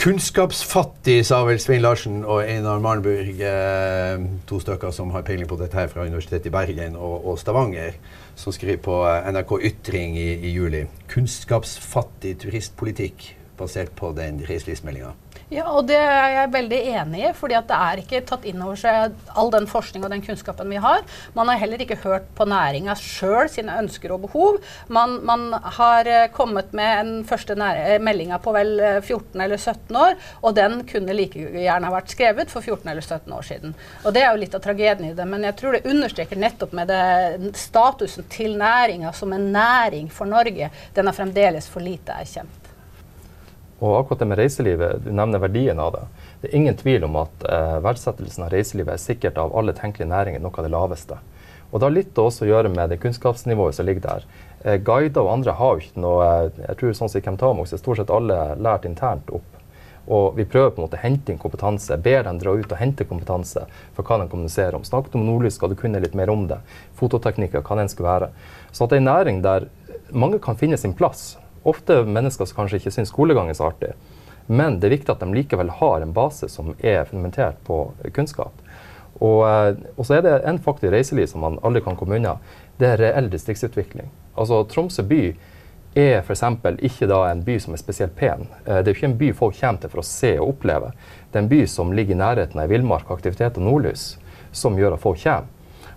Kunnskapsfattig, 0.00 1.26
sa 1.28 1.42
vel 1.44 1.58
Svein 1.60 1.82
Larsen 1.84 2.22
og 2.24 2.38
Einar 2.40 2.78
Marnburg, 2.80 3.36
eh, 3.44 4.22
to 4.48 4.56
stykker 4.62 4.94
som 4.96 5.10
har 5.12 5.26
peiling 5.26 5.44
på 5.44 5.58
dette 5.60 5.76
her 5.76 5.90
fra 5.92 6.06
Universitetet 6.08 6.48
i 6.48 6.52
Bergen 6.54 6.96
og, 6.96 7.26
og 7.28 7.36
Stavanger, 7.36 7.98
som 8.32 8.54
skriver 8.56 8.80
på 8.80 8.94
eh, 9.04 9.28
NRK 9.28 9.52
Ytring 9.68 10.16
i, 10.16 10.30
i 10.40 10.54
juli. 10.54 10.86
Kunnskapsfattig 11.12 12.38
turistpolitikk 12.40 13.26
basert 13.60 13.92
på 13.92 14.14
den 14.16 14.40
reiselivsmeldinga. 14.48 15.12
Ja, 15.50 15.64
og 15.74 15.88
det 15.88 15.96
er 15.98 16.28
jeg 16.30 16.50
veldig 16.54 16.78
enig 16.92 17.22
i. 17.24 17.30
fordi 17.34 17.56
det 17.66 17.74
er 17.74 17.98
ikke 17.98 18.20
tatt 18.22 18.44
inn 18.46 18.60
over 18.62 18.76
seg 18.78 19.16
all 19.34 19.48
den 19.50 19.64
forskning 19.66 20.04
og 20.06 20.12
den 20.12 20.22
kunnskapen 20.22 20.70
vi 20.70 20.78
har. 20.78 21.02
Man 21.34 21.50
har 21.50 21.58
heller 21.58 21.82
ikke 21.82 21.98
hørt 22.04 22.28
på 22.38 22.46
næringa 22.46 22.94
sjøl 22.94 23.50
sine 23.50 23.74
ønsker 23.82 24.14
og 24.14 24.28
behov. 24.28 24.60
Man, 24.86 25.16
man 25.26 25.48
har 25.78 26.06
eh, 26.06 26.28
kommet 26.30 26.70
med 26.70 27.00
en 27.00 27.10
første 27.26 27.56
eh, 27.66 27.96
meldinga 27.98 28.38
på 28.38 28.54
vel 28.54 28.76
14 29.00 29.18
eh, 29.40 29.44
eller 29.48 29.58
17 29.58 29.98
år, 30.04 30.14
og 30.46 30.54
den 30.54 30.84
kunne 30.86 31.18
like 31.18 31.50
gjerne 31.50 31.92
vært 31.96 32.14
skrevet 32.14 32.54
for 32.54 32.62
14 32.62 32.86
eller 32.94 33.02
17 33.02 33.34
år 33.34 33.50
siden. 33.50 33.74
Og 34.04 34.14
det 34.14 34.22
er 34.22 34.30
jo 34.30 34.42
litt 34.44 34.54
av 34.54 34.62
tragedien 34.62 35.10
i 35.10 35.18
det, 35.18 35.26
men 35.34 35.50
jeg 35.50 35.58
tror 35.58 35.74
det 35.74 35.82
understreker 35.90 36.38
nettopp 36.38 36.78
med 36.78 36.94
det, 36.94 37.52
statusen 37.58 38.30
til 38.30 38.54
næringa 38.60 39.10
som 39.18 39.34
en 39.34 39.50
næring 39.50 40.14
for 40.14 40.30
Norge. 40.30 40.70
Den 40.94 41.10
er 41.10 41.22
fremdeles 41.22 41.66
for 41.66 41.82
lite 41.82 42.14
erkjent. 42.22 42.59
Og 43.80 43.96
akkurat 43.96 44.20
det 44.20 44.28
med 44.28 44.38
reiselivet, 44.38 45.04
du 45.04 45.12
nevner 45.12 45.40
verdien 45.40 45.78
av 45.80 45.94
det. 45.94 46.02
Det 46.40 46.50
er 46.50 46.56
ingen 46.58 46.76
tvil 46.76 47.04
om 47.06 47.16
at 47.22 47.44
eh, 47.48 47.76
verdsettelsen 47.84 48.44
av 48.44 48.52
reiselivet 48.52 48.92
er 48.92 49.00
sikkert 49.00 49.40
av 49.40 49.54
alle 49.56 49.72
tenkelige 49.76 50.10
næringer 50.10 50.42
noe 50.44 50.52
av 50.52 50.66
det 50.66 50.72
laveste. 50.74 51.16
Og 51.70 51.78
det 51.78 51.86
har 51.86 51.94
litt 51.94 52.18
å 52.18 52.28
gjøre 52.28 52.72
med 52.74 52.90
det 52.92 52.98
kunnskapsnivået 53.00 53.78
som 53.78 53.88
ligger 53.88 54.04
der. 54.04 54.26
Eh, 54.64 54.76
guider 54.84 55.24
og 55.24 55.32
andre 55.38 55.56
har 55.56 55.78
jo 55.78 55.86
ikke 55.86 56.04
noe 56.04 56.28
eh, 56.28 56.60
Jeg 56.66 56.80
tror 56.80 56.98
sånn 56.98 57.12
som 57.12 57.22
i 57.22 57.24
Chemtamox 57.24 57.72
er 57.72 57.80
stort 57.80 58.02
sett 58.02 58.12
alle 58.12 58.38
lært 58.60 58.84
internt 58.84 59.32
opp. 59.32 59.56
Og 60.10 60.36
vi 60.36 60.44
prøver 60.44 60.74
på 60.74 60.82
en 60.82 60.88
måte 60.88 60.98
å 60.98 61.04
hente 61.04 61.32
inn 61.32 61.40
kompetanse, 61.40 61.96
ber 62.04 62.24
dem 62.26 62.40
dra 62.40 62.52
ut 62.52 62.72
og 62.72 62.80
hente 62.80 63.06
kompetanse 63.08 63.62
for 63.96 64.04
hva 64.04 64.18
de 64.20 64.28
kommuniserer 64.32 64.76
om. 64.76 64.84
Snakket 64.84 65.16
om 65.16 65.24
nordlys, 65.24 65.56
skal 65.56 65.72
du 65.72 65.78
kunne 65.78 66.00
litt 66.02 66.16
mer 66.18 66.32
om 66.32 66.48
det. 66.50 66.58
Fototeknikker, 66.98 67.62
hva 67.64 67.80
den 67.80 67.92
skal 67.92 68.08
være. 68.08 68.32
Så 68.72 68.84
at 68.84 68.92
det 68.92 68.98
er 68.98 69.04
en 69.04 69.12
næring 69.12 69.44
der 69.44 69.70
mange 70.10 70.40
kan 70.42 70.58
finne 70.58 70.76
sin 70.80 70.96
plass 70.98 71.38
ofte 71.62 72.02
mennesker 72.06 72.48
som 72.48 72.62
kanskje 72.62 72.80
ikke 72.80 72.94
syns 72.94 73.12
skolegang 73.12 73.50
er 73.50 73.58
så 73.58 73.68
artig. 73.70 73.92
Men 74.50 74.80
det 74.80 74.88
er 74.88 74.96
viktig 74.96 75.12
at 75.12 75.20
de 75.22 75.34
likevel 75.34 75.70
har 75.78 76.02
en 76.02 76.14
base 76.14 76.48
som 76.50 76.72
er 76.78 77.04
fundamentert 77.06 77.60
på 77.66 77.82
kunnskap. 78.16 78.56
Og, 79.20 79.44
eh, 79.46 79.76
og 79.96 80.06
så 80.06 80.16
er 80.16 80.24
det 80.24 80.34
en 80.48 80.58
faktor 80.58 80.88
i 80.88 80.96
reiseliv 80.96 81.28
som 81.30 81.44
man 81.44 81.60
aldri 81.62 81.82
kan 81.84 81.98
komme 81.98 82.16
unna. 82.18 82.38
Det 82.80 82.88
er 82.88 83.02
reell 83.02 83.30
distriktsutvikling. 83.30 84.08
Altså 84.34 84.62
Tromsø 84.64 85.04
by 85.06 85.22
er 86.00 86.22
f.eks. 86.22 86.42
ikke 86.86 87.08
da 87.10 87.24
en 87.28 87.42
by 87.44 87.58
som 87.60 87.74
er 87.74 87.82
spesielt 87.82 88.16
pen. 88.16 88.48
Eh, 88.64 88.80
det 88.80 88.88
er 88.88 88.94
jo 88.94 88.98
ikke 88.98 89.10
en 89.12 89.20
by 89.20 89.30
folk 89.36 89.60
kommer 89.60 89.80
til 89.82 89.92
for 89.92 90.02
å 90.02 90.08
se 90.08 90.32
og 90.38 90.54
oppleve. 90.54 90.92
Det 91.30 91.38
er 91.38 91.44
en 91.44 91.52
by 91.52 91.62
som 91.66 91.92
ligger 91.92 92.16
i 92.16 92.22
nærheten 92.22 92.62
av 92.62 92.70
villmark, 92.70 93.10
aktivitet 93.10 93.58
og 93.60 93.66
nordlys, 93.68 94.14
som 94.52 94.78
gjør 94.78 94.96
at 94.96 95.04
folk 95.04 95.22
kommer. 95.22 95.50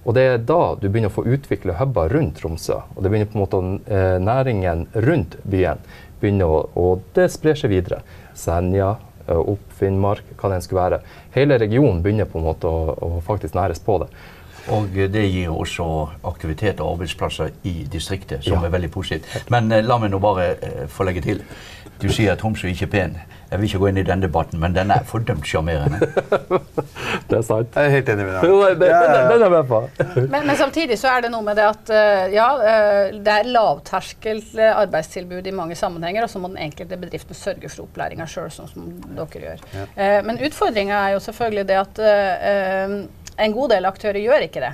Og 0.03 0.15
det 0.17 0.24
er 0.27 0.41
da 0.43 0.75
du 0.79 0.89
begynner 0.89 1.12
å 1.12 1.15
få 1.15 1.25
utvikle 1.31 1.77
huber 1.79 2.12
rundt 2.12 2.41
Tromsø. 2.41 2.81
Og 2.95 3.03
det 3.03 3.12
begynner 3.12 3.31
på 3.31 3.38
en 3.38 3.43
måte 3.43 3.62
eh, 3.88 4.17
næringen 4.19 4.88
rundt 5.05 5.38
byen 5.48 5.83
begynner 6.24 6.51
å, 6.51 6.62
og 6.79 7.07
det 7.15 7.29
sprer 7.33 7.57
seg 7.60 7.74
videre. 7.74 8.01
Senja, 8.38 8.93
eh, 9.27 9.39
opp 9.39 9.74
Finnmark, 9.79 10.36
hva 10.38 10.51
det 10.51 10.60
enn 10.60 10.65
skulle 10.67 10.86
være. 10.86 11.01
Hele 11.36 11.60
regionen 11.62 12.03
begynner 12.03 12.29
på 12.29 12.39
en 12.39 12.48
måte 12.48 12.69
å, 12.69 12.95
å 12.95 13.12
faktisk 13.25 13.57
næres 13.60 13.83
på 13.83 14.00
det. 14.03 14.10
Og 14.72 14.95
det 15.12 15.25
gir 15.27 15.51
også 15.51 15.86
aktivitet 16.29 16.79
og 16.79 16.93
arbeidsplasser 16.93 17.51
i 17.67 17.81
distriktet, 17.91 18.45
som 18.45 18.62
ja. 18.62 18.69
er 18.69 18.75
veldig 18.77 18.91
positivt. 18.93 19.51
Men 19.51 19.72
eh, 19.72 19.83
la 19.83 20.00
meg 20.00 20.13
nå 20.13 20.22
bare 20.24 20.53
få 20.91 21.07
legge 21.07 21.25
til. 21.25 21.43
Du 22.02 22.10
sier 22.12 22.34
at 22.34 22.42
Tromsø 22.42 22.68
ikke 22.72 22.88
er 22.90 22.92
pen. 22.92 23.16
Jeg 23.54 23.62
vil 23.62 23.68
ikke 23.70 23.80
gå 23.84 23.90
inn 23.92 24.00
i 24.02 24.04
den 24.08 24.22
debatten, 24.24 24.58
men 24.60 24.74
den 24.74 24.90
er 24.92 25.04
fordømt 25.06 25.46
sjarmerende. 25.46 26.00
det 27.30 27.38
er 27.38 27.44
sant. 27.46 27.76
Jeg 27.76 27.86
er 27.86 27.92
helt 27.94 28.08
enig 28.10 28.26
med 28.26 28.34
deg. 28.40 28.54
Den, 28.82 28.88
ja, 28.90 29.02
ja. 29.06 29.20
den 29.30 29.46
er 29.46 29.52
med 29.54 29.68
på. 29.70 29.82
men, 30.18 30.48
men, 30.48 30.56
samtidig 30.58 30.98
så 30.98 31.12
er 31.12 31.26
det 31.26 31.30
noe 31.36 31.46
med 31.46 31.60
det 31.62 31.68
at 31.70 31.92
uh, 31.94 32.24
ja, 32.34 32.48
uh, 32.58 33.14
det 33.14 33.36
er 33.36 33.52
lavterskel 33.54 34.42
arbeidstilbud 34.72 35.46
i 35.46 35.54
mange 35.54 35.78
sammenhenger, 35.78 36.26
og 36.26 36.34
så 36.34 36.42
må 36.42 36.50
den 36.50 36.64
enkelte 36.66 36.98
bedriften 36.98 37.38
sørge 37.38 37.70
for 37.70 37.86
opplæringa 37.86 38.26
sjøl, 38.32 38.50
sånn 38.56 38.72
som 38.72 38.90
dere 39.14 39.44
gjør. 39.46 39.68
Ja. 39.76 39.86
Men 40.26 40.42
utfordringa 40.42 41.04
er 41.04 41.14
jo 41.14 41.22
selvfølgelig 41.28 41.68
det 41.70 41.78
at 41.84 42.02
en 43.38 43.54
god 43.54 43.76
del 43.76 43.86
aktører 43.90 44.22
gjør 44.24 44.48
ikke 44.48 44.66
det. 44.66 44.74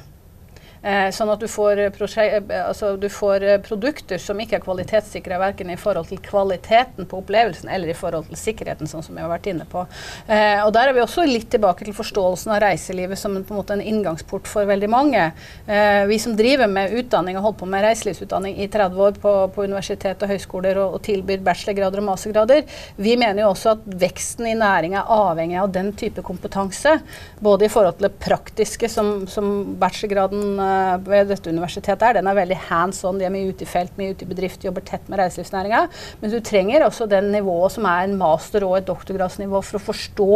Eh, 0.82 1.10
sånn 1.12 1.32
at 1.34 1.42
du 1.44 1.48
får, 1.52 1.80
eh, 1.80 2.62
altså, 2.64 2.94
du 2.98 3.10
får, 3.12 3.44
eh, 3.44 3.58
produkter 3.60 4.18
som 4.18 4.40
ikke 4.40 4.56
er 4.56 4.64
kvalitetssikra 4.64 5.40
verken 5.40 5.70
i 5.70 5.76
forhold 5.76 6.08
til 6.08 6.22
kvaliteten 6.24 7.06
på 7.06 7.20
opplevelsen 7.20 7.70
eller 7.70 7.92
i 7.92 7.98
forhold 7.98 8.30
til 8.30 8.40
sikkerheten, 8.40 8.88
sånn 8.88 9.04
som 9.04 9.16
vi 9.16 9.22
har 9.22 9.30
vært 9.30 9.50
inne 9.52 9.66
på. 9.68 9.86
Eh, 10.28 10.64
og 10.64 10.72
Der 10.80 10.88
er 10.88 10.94
vi 10.94 11.02
også 11.02 11.26
litt 11.28 11.50
tilbake 11.52 11.84
til 11.84 11.94
forståelsen 11.94 12.54
av 12.54 12.62
reiselivet 12.62 13.18
som 13.18 13.36
en, 13.36 13.44
en, 13.44 13.66
en 13.72 13.82
inngangsport 13.82 14.48
for 14.48 14.66
veldig 14.66 14.90
mange. 14.90 15.34
Eh, 15.68 16.06
vi 16.06 16.18
som 16.18 16.36
driver 16.36 16.68
med 16.68 16.94
utdanning 16.94 17.36
og 17.36 17.44
holdt 17.44 17.60
på 17.60 17.68
med 17.68 17.84
reiselivsutdanning 17.84 18.58
i 18.60 18.70
30 18.72 18.96
år 18.96 19.20
på, 19.20 19.34
på 19.52 19.64
universitet 19.68 20.24
og 20.24 20.30
høyskoler 20.32 20.80
og, 20.80 20.94
og 20.96 21.04
tilbyr 21.04 21.44
bachelorgrader 21.44 22.00
og 22.00 22.08
mastergrader, 22.14 22.64
vi 22.96 23.18
mener 23.18 23.44
jo 23.44 23.50
også 23.52 23.74
at 23.76 23.84
veksten 24.00 24.48
i 24.48 24.56
næringa 24.56 25.04
er 25.04 25.28
avhengig 25.28 25.60
av 25.60 25.74
den 25.74 25.92
type 26.00 26.24
kompetanse. 26.24 27.00
Både 27.44 27.66
i 27.66 27.72
forhold 27.74 28.00
til 28.00 28.08
det 28.08 28.16
praktiske 28.24 28.88
som, 28.88 29.28
som 29.28 29.76
bachelorgraden 29.82 30.69
ved 31.06 31.30
dette 31.32 31.52
universitetet 31.52 32.06
er, 32.06 32.18
den 32.20 32.30
er 32.30 32.38
veldig 32.38 32.58
hands 32.70 33.02
on. 33.08 33.20
De 33.20 33.28
er 33.28 33.34
mye 33.34 33.52
ute 33.52 33.66
i 33.66 33.70
felt, 33.70 33.96
mye 34.00 34.14
ute 34.14 34.26
i 34.26 34.30
bedrift, 34.30 34.64
jobber 34.66 34.86
tett 34.86 35.08
med 35.10 35.22
reiselivsnæringa. 35.22 35.86
Men 36.22 36.34
du 36.34 36.40
trenger 36.46 36.86
også 36.86 37.08
den 37.10 37.32
nivået 37.34 37.76
som 37.76 37.88
er 37.90 38.08
en 38.08 38.18
master- 38.20 38.66
og 38.68 38.78
et 38.80 38.88
doktorgradsnivå 38.90 39.62
for 39.66 39.80
å 39.80 39.84
forstå 39.90 40.30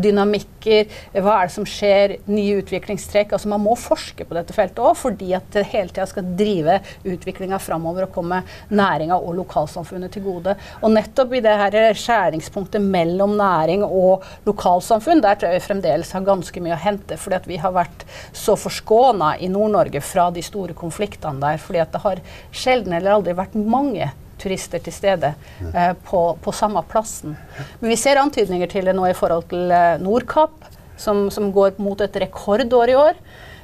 dynamikker, 0.00 0.90
hva 1.18 1.36
er 1.40 1.50
det 1.50 1.54
som 1.54 1.66
skjer, 1.68 2.16
nye 2.30 2.60
utviklingstrekk. 2.62 3.34
Altså 3.36 3.50
Man 3.50 3.64
må 3.64 3.76
forske 3.78 4.26
på 4.26 4.36
dette 4.36 4.54
feltet 4.56 4.82
òg, 4.84 4.96
fordi 4.98 5.32
at 5.36 5.48
det 5.54 5.66
hele 5.72 5.92
tida 5.92 6.06
skal 6.10 6.28
drive 6.38 6.80
utviklinga 7.04 7.60
framover 7.62 8.06
og 8.06 8.14
komme 8.14 8.42
næringa 8.70 9.18
og 9.18 9.34
lokalsamfunnet 9.40 10.14
til 10.14 10.26
gode. 10.26 10.56
Og 10.82 10.94
nettopp 10.94 11.34
i 11.36 11.42
det 11.44 11.56
her 11.62 11.78
skjæringspunktet 11.96 12.82
mellom 12.84 13.36
næring 13.38 13.84
og 13.86 14.26
lokalsamfunn, 14.48 15.22
der 15.24 15.38
tror 15.38 15.52
jeg 15.52 15.60
vi 15.60 15.68
fremdeles 15.68 16.12
har 16.14 16.26
ganske 16.26 16.62
mye 16.62 16.76
å 16.76 16.82
hente. 16.84 17.16
fordi 17.20 17.36
at 17.36 17.48
vi 17.48 17.56
har 17.60 17.72
vært 17.74 18.04
så 18.36 18.56
forskåna 18.58 19.34
i 19.40 19.48
Nord-Norge 19.70 20.02
fra 20.04 20.30
de 20.34 20.42
store 20.42 20.74
konfliktene 20.74 21.40
der. 21.40 21.58
fordi 21.58 21.78
at 21.78 21.92
det 21.92 22.02
har 22.02 22.20
sjelden 22.52 22.92
eller 22.92 23.12
aldri 23.12 23.36
vært 23.36 23.54
mange 23.54 24.10
turister 24.40 24.80
til 24.80 24.92
stede 24.92 25.34
eh, 25.74 25.92
på, 26.04 26.36
på, 26.40 26.52
samme 26.52 26.82
plassen. 26.88 27.36
Men 27.80 27.90
vi 27.90 27.96
ser 27.96 28.20
antydninger 28.20 28.70
til 28.72 28.88
det 28.88 28.96
nå 28.96 29.06
i 29.10 29.16
forhold 29.16 29.48
til 29.50 29.70
eh, 29.70 30.00
Nordkapp, 30.00 30.54
som, 30.96 31.28
som, 31.30 31.52
går 31.52 31.78
mot 31.78 32.00
et 32.00 32.16
rekordår 32.16 32.92
i 32.92 32.96
år. 32.96 33.20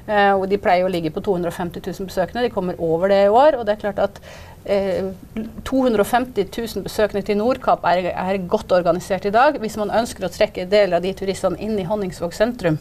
Eh, 0.07 0.33
og 0.35 0.47
de 0.51 0.61
pleier 0.61 0.87
å 0.87 0.93
ligge 0.93 1.11
på 1.11 1.23
250 1.25 1.81
000 1.81 2.11
besøkende. 2.11 2.45
De 2.45 2.53
kommer 2.53 2.79
over 2.79 3.09
det 3.13 3.25
i 3.25 3.33
år. 3.33 3.59
og 3.59 3.67
det 3.67 3.77
er 3.77 3.83
klart 3.87 4.05
at 4.05 4.21
250 4.67 6.43
eh, 6.43 6.49
000 6.51 6.85
besøkende 6.87 7.23
til 7.27 7.39
Nordkapp 7.39 7.85
er, 7.87 8.11
er, 8.13 8.39
godt 8.51 8.73
organisert 8.73 9.25
i 9.25 9.35
dag. 9.35 9.59
Hvis 9.63 9.79
man 9.81 9.95
ønsker 9.95 10.27
å 10.27 10.33
trekke 10.33 10.69
deler 10.71 10.99
av 10.99 11.07
de 11.07 11.15
turistene 11.17 11.61
inn 11.63 11.79
i 11.79 11.87
Honningsvåg 11.89 12.35
sentrum. 12.35 12.79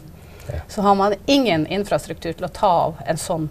Så 0.68 0.82
har 0.82 0.94
man 0.94 1.14
ingen 1.26 1.66
infrastruktur 1.66 2.32
til 2.32 2.46
å 2.46 2.52
ta 2.52 2.72
av 2.88 3.00
en 3.06 3.20
sånn 3.20 3.48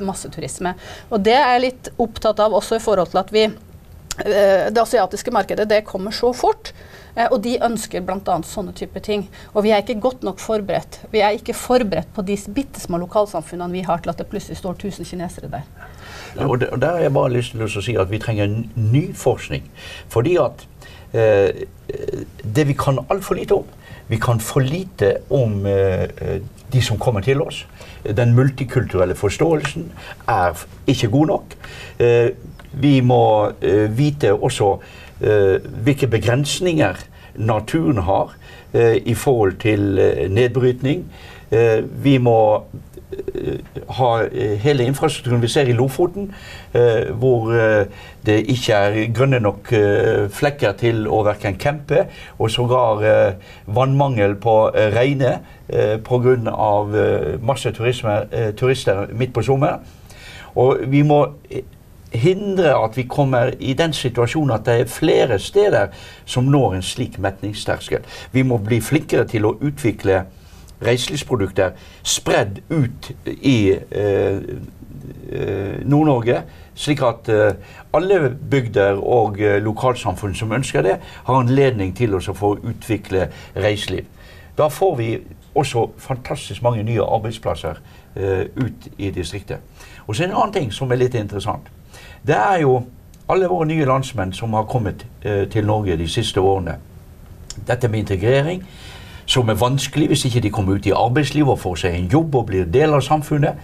masseturisme. 0.00 0.74
Og 1.10 1.20
det 1.24 1.36
er 1.38 1.54
jeg 1.56 1.66
litt 1.66 1.92
opptatt 2.02 2.40
av 2.42 2.54
også 2.56 2.78
i 2.78 2.82
forhold 2.82 3.12
til 3.12 3.22
at 3.22 3.32
vi 3.34 3.44
eh, 3.46 4.66
Det 4.72 4.82
asiatiske 4.82 5.34
markedet 5.34 5.68
det 5.70 5.84
kommer 5.88 6.14
så 6.14 6.32
fort. 6.36 6.72
Eh, 7.14 7.28
og 7.28 7.40
de 7.44 7.58
ønsker 7.62 8.04
bl.a. 8.04 8.38
sånne 8.46 8.74
type 8.76 9.00
ting. 9.04 9.26
Og 9.52 9.66
vi 9.66 9.72
er 9.72 9.84
ikke 9.84 10.00
godt 10.00 10.24
nok 10.26 10.40
forberedt. 10.42 11.02
Vi 11.12 11.22
er 11.24 11.36
ikke 11.36 11.56
forberedt 11.56 12.12
på 12.14 12.24
de 12.26 12.38
bitte 12.54 12.80
små 12.80 13.00
lokalsamfunnene 13.04 13.72
vi 13.76 13.84
har 13.86 14.02
til 14.02 14.14
at 14.14 14.22
det 14.22 14.28
plutselig 14.32 14.60
står 14.60 14.78
1000 14.78 15.08
kinesere 15.08 15.52
der. 15.52 15.68
Og, 16.46 16.58
det, 16.60 16.70
og 16.72 16.80
Der 16.80 16.96
har 16.96 17.06
jeg 17.06 17.14
bare 17.14 17.34
lyst 17.34 17.52
til 17.52 17.66
å 17.66 17.84
si 17.84 17.96
at 18.00 18.10
vi 18.10 18.20
trenger 18.22 18.48
ny 18.74 19.04
forskning. 19.16 19.68
Fordi 20.12 20.38
at 20.40 20.66
eh, 21.12 21.64
det 22.42 22.66
vi 22.68 22.76
kan 22.78 23.04
altfor 23.10 23.36
lite 23.36 23.60
om 23.60 23.78
Vi 24.12 24.18
kan 24.20 24.40
for 24.44 24.60
lite 24.60 25.14
om 25.32 25.64
eh, 25.66 26.08
de 26.72 26.80
som 26.84 26.98
kommer 27.00 27.24
til 27.24 27.40
oss. 27.40 27.62
Den 28.04 28.34
multikulturelle 28.36 29.14
forståelsen 29.16 29.86
er 30.28 30.66
ikke 30.86 31.08
god 31.14 31.30
nok. 31.30 31.54
Eh, 31.96 32.28
vi 32.72 33.00
må 33.00 33.52
eh, 33.60 33.88
vite 33.96 34.34
også 34.34 34.68
eh, 35.20 35.64
hvilke 35.84 36.10
begrensninger 36.12 37.00
naturen 37.36 38.02
har 38.04 38.34
eh, 38.72 38.98
i 39.00 39.14
forhold 39.14 39.56
til 39.64 39.80
nedbrytning. 40.28 41.04
vi 42.02 42.18
må 42.18 42.64
Eh, 43.12 43.58
ha 43.88 44.22
eh, 44.24 44.58
hele 44.58 44.84
infrastrukturen 44.84 45.42
vi 45.42 45.48
ser 45.48 45.68
i 45.68 45.72
Lofoten, 45.72 46.34
eh, 46.72 47.10
hvor 47.12 47.52
det 48.26 48.38
ikke 48.50 48.74
er 48.74 49.12
grønne 49.14 49.40
nok 49.42 49.72
flekker 50.32 50.76
til 50.78 51.06
å 51.10 51.22
verken 51.26 51.58
campe, 51.60 52.06
og 52.38 52.50
sågar 52.50 53.02
vannmangel 53.66 54.36
på 54.40 54.56
Reine 54.94 55.40
eh, 55.68 55.98
pga. 55.98 56.36
masse 57.42 57.72
turisme, 57.72 58.26
turister 58.56 59.06
midt 59.12 59.32
på 59.32 59.42
sommeren. 59.42 59.80
Og 60.54 60.78
vi 60.86 61.02
må 61.02 61.26
hindre 62.12 62.74
at 62.76 62.96
vi 62.96 63.02
kommer 63.02 63.54
i 63.58 63.72
den 63.72 63.92
situasjonen 63.92 64.54
at 64.54 64.66
det 64.66 64.80
er 64.80 64.84
flere 64.84 65.38
steder 65.38 65.88
som 66.24 66.44
når 66.44 66.74
en 66.74 66.82
slik 66.82 67.18
metningsterskel. 67.18 68.04
Vi 68.32 68.42
må 68.42 68.58
bli 68.58 68.80
flinkere 68.80 69.24
til 69.24 69.46
å 69.48 69.56
utvikle 69.60 70.24
reiselivsprodukter 70.86 71.70
spredd 72.02 72.60
ut 72.70 73.10
i 73.26 73.70
eh, 73.70 74.36
eh, 75.32 75.80
Nord-Norge, 75.84 76.42
slik 76.74 77.02
at 77.02 77.28
eh, 77.28 77.54
alle 77.94 78.36
bygder 78.50 79.00
og 79.02 79.38
lokalsamfunn 79.62 80.34
som 80.34 80.52
ønsker 80.52 80.82
det, 80.82 80.96
har 81.24 81.40
anledning 81.40 81.94
til 81.96 82.14
å 82.16 82.20
få 82.20 82.56
utvikle 82.62 83.28
reiseliv. 83.56 84.06
Da 84.58 84.68
får 84.68 84.96
vi 84.96 85.10
også 85.54 85.90
fantastisk 85.98 86.62
mange 86.62 86.82
nye 86.82 87.02
arbeidsplasser 87.04 87.80
ut 88.56 88.88
i 88.98 89.10
distriktet. 89.10 89.60
Og 90.06 90.16
så 90.16 90.24
en 90.24 90.34
annen 90.34 90.52
ting 90.52 90.72
som 90.72 90.90
er 90.92 91.00
litt 91.00 91.14
interessant. 91.16 91.68
Det 92.26 92.36
er 92.36 92.58
jo 92.60 92.74
alle 93.32 93.48
våre 93.48 93.66
nye 93.68 93.86
landsmenn 93.88 94.32
som 94.36 94.52
har 94.52 94.68
kommet 94.68 95.06
til 95.22 95.66
Norge 95.66 95.96
de 95.96 96.08
siste 96.08 96.40
årene. 96.40 96.74
Dette 97.68 97.88
med 97.88 98.04
integrering 98.04 98.64
som 99.32 99.48
er 99.48 99.60
vanskelig 99.60 100.10
hvis 100.10 100.26
ikke 100.28 100.44
de 100.44 100.52
kommer 100.52 100.76
ut 100.76 100.86
i 100.86 100.94
arbeidslivet 100.96 101.54
og 101.54 101.62
får 101.62 101.82
seg 101.84 101.96
en 101.96 102.12
jobb 102.12 102.36
og 102.36 102.46
blir 102.50 102.68
del 102.68 102.94
av 102.96 103.04
samfunnet. 103.06 103.60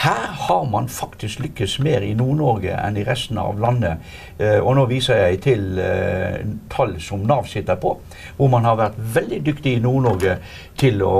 Her 0.00 0.26
har 0.46 0.64
man 0.70 0.88
faktisk 0.88 1.40
lykkes 1.42 1.78
mer 1.82 2.04
i 2.06 2.12
Nord-Norge 2.14 2.76
enn 2.78 2.98
i 3.00 3.04
resten 3.06 3.40
av 3.42 3.58
landet. 3.60 3.98
Eh, 4.38 4.58
og 4.60 4.76
nå 4.78 4.86
viser 4.90 5.18
jeg 5.24 5.40
til 5.46 5.80
eh, 5.82 6.44
tall 6.70 6.94
som 7.02 7.24
Nav 7.26 7.48
sitter 7.50 7.80
på, 7.80 7.96
hvor 8.36 8.52
man 8.52 8.68
har 8.68 8.78
vært 8.78 9.00
veldig 9.16 9.40
dyktig 9.50 9.76
i 9.76 9.82
Nord-Norge 9.82 10.36
til 10.78 11.02
å 11.02 11.16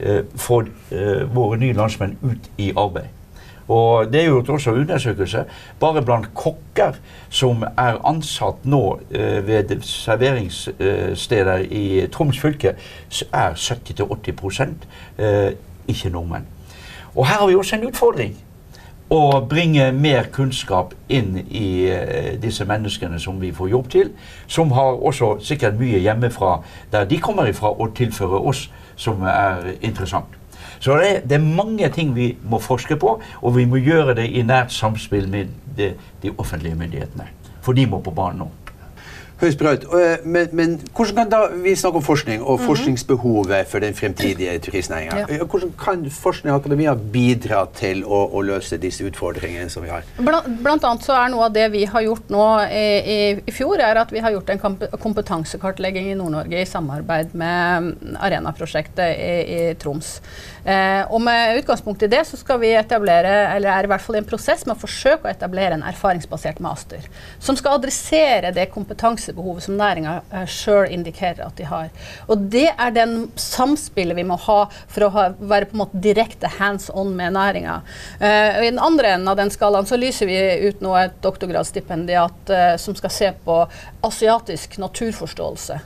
eh, 0.00 0.24
få 0.34 0.64
våre 1.34 1.60
nye 1.62 1.76
landsmenn 1.76 2.18
ut 2.24 2.50
i 2.58 2.72
arbeid. 2.74 3.23
Og 3.68 4.12
Det 4.12 4.20
er 4.20 4.24
gjort 4.24 4.48
også 4.48 4.70
undersøkelser. 4.70 5.44
Bare 5.80 6.02
blant 6.02 6.34
kokker 6.34 6.92
som 7.30 7.62
er 7.62 8.00
ansatt 8.06 8.64
nå 8.64 8.98
eh, 9.10 9.46
ved 9.46 9.80
serveringssteder 9.82 11.64
i 11.70 12.06
Troms 12.12 12.40
fylke, 12.40 12.74
er 13.32 13.54
70-80 13.54 14.74
eh, 15.18 15.52
ikke 15.88 16.10
nordmenn. 16.10 16.46
Og 17.14 17.26
her 17.26 17.38
har 17.38 17.46
vi 17.46 17.54
også 17.54 17.76
en 17.76 17.88
utfordring. 17.88 18.36
Å 19.12 19.40
bringe 19.48 19.90
mer 19.92 20.30
kunnskap 20.32 20.94
inn 21.08 21.36
i 21.44 21.86
eh, 21.92 22.32
disse 22.40 22.64
menneskene 22.64 23.20
som 23.20 23.40
vi 23.40 23.52
får 23.52 23.68
jobb 23.70 23.90
til. 23.90 24.10
Som 24.46 24.72
har 24.72 25.00
også 25.00 25.38
sikkert 25.40 25.78
mye 25.80 26.00
hjemmefra 26.04 26.58
der 26.92 27.04
de 27.08 27.20
kommer 27.20 27.48
ifra, 27.48 27.72
og 27.72 27.94
tilfører 27.96 28.48
oss 28.48 28.68
som 28.96 29.22
er 29.22 29.74
interessant. 29.80 30.43
Så 30.84 30.98
det, 31.00 31.22
det, 31.24 31.38
er 31.38 31.54
mange 31.56 31.88
ting 31.88 32.10
vi 32.16 32.34
må 32.44 32.58
forske 32.60 32.98
på, 33.00 33.14
og 33.40 33.54
vi 33.56 33.64
må 33.64 33.80
gjøre 33.80 34.18
det 34.18 34.26
i 34.36 34.42
nært 34.44 34.72
samspill 34.74 35.30
med 35.32 35.54
de, 35.78 35.94
de 36.20 36.32
offentlige 36.36 36.76
myndighetene. 36.76 37.30
For 37.64 37.72
de 37.72 37.86
må 37.88 38.02
på 38.04 38.12
banen 38.12 38.44
nå. 38.44 38.50
Høyst 39.40 39.58
bra 39.58 39.72
ut, 39.74 39.84
Men, 40.24 40.48
men, 40.52 40.74
hvordan 40.94 41.16
kan 41.16 41.30
da 41.32 41.40
vi 41.50 41.74
snakke 41.76 41.98
om 41.98 42.04
forskning 42.06 42.42
og 42.42 42.58
mm 42.58 42.62
-hmm. 42.62 42.66
forskningsbehovet 42.66 43.66
for 43.68 43.78
den 43.78 43.94
fremtidige 43.94 44.58
turistnæringa? 44.58 45.18
Ja. 45.18 45.24
Eh, 45.28 45.46
hvordan 45.46 45.72
kan 45.84 46.10
forskning 46.10 46.54
og 46.54 46.60
akademia 46.60 46.94
bidra 46.94 47.66
til 47.74 48.04
å, 48.04 48.30
å, 48.34 48.40
løse 48.40 48.76
disse 48.76 49.04
utfordringene 49.04 49.70
som 49.70 49.82
vi 49.82 49.88
har? 49.88 50.02
Blant, 50.18 50.46
blant, 50.62 50.84
annet 50.84 51.04
så 51.04 51.12
er 51.12 51.28
noe 51.28 51.44
av 51.44 51.52
det 51.52 51.72
vi 51.72 51.84
har 51.84 52.00
gjort 52.00 52.30
nå 52.30 52.60
i, 52.60 53.40
i, 53.46 53.52
fjor, 53.52 53.80
er 53.80 53.96
at 53.96 54.12
vi 54.12 54.18
har 54.18 54.30
gjort 54.30 54.50
en 54.50 54.58
kompetansekartlegging 54.98 56.10
i 56.10 56.14
Nord-Norge 56.14 56.60
i 56.60 56.64
samarbeid 56.64 57.34
med 57.34 57.94
Arena-prosjektet 58.20 59.18
i, 59.18 59.70
i 59.70 59.74
Troms. 59.74 60.20
Eh, 60.64 61.04
og 61.12 61.20
med 61.20 61.58
utgangspunkt 61.58 62.02
i 62.02 62.08
det 62.08 62.22
så 62.24 62.38
skal 62.40 62.60
vi 62.62 62.70
etablere, 62.72 63.54
eller 63.54 63.68
er 63.68 63.84
i 63.84 63.90
hvert 63.90 64.00
fall 64.00 64.16
i 64.16 64.22
en 64.22 64.28
prosess 64.28 64.64
med 64.64 64.76
å 64.76 64.80
forsøke 64.80 65.28
å 65.28 65.32
etablere 65.32 65.76
en 65.76 65.82
erfaringsbasert 65.82 66.62
master. 66.64 67.04
Som 67.38 67.58
skal 67.60 67.76
adressere 67.76 68.52
det 68.56 68.70
kompetansebehovet 69.24 69.62
som 69.62 69.76
næringa 69.76 70.22
eh, 70.32 70.46
sjøl 70.46 70.90
indikerer 70.92 71.46
at 71.46 71.56
de 71.56 71.64
har. 71.64 71.90
Og 72.28 72.38
det 72.50 72.68
er 72.76 72.90
den 72.92 73.30
samspillet 73.36 74.16
vi 74.16 74.24
må 74.24 74.36
ha 74.36 74.68
for 74.88 75.06
å 75.06 75.10
ha, 75.14 75.28
være 75.38 75.66
på 75.70 75.76
en 75.76 75.82
måte 75.84 76.00
direkte 76.02 76.48
hands 76.58 76.90
on 76.92 77.14
med 77.16 77.34
næringa. 77.34 77.82
Uh, 78.20 78.62
I 78.64 78.70
den 78.70 78.78
andre 78.78 79.14
enden 79.14 79.28
av 79.28 79.36
den 79.36 79.50
skalaen 79.50 79.86
så 79.86 79.96
lyser 79.96 80.26
vi 80.26 80.36
ut 80.68 80.80
nå 80.80 80.94
et 80.98 81.16
doktorgradsstipendiat 81.22 82.50
uh, 82.50 82.76
som 82.76 82.94
skal 82.94 83.10
se 83.10 83.32
på 83.44 83.58
asiatisk 84.04 84.78
naturforståelse 84.78 85.80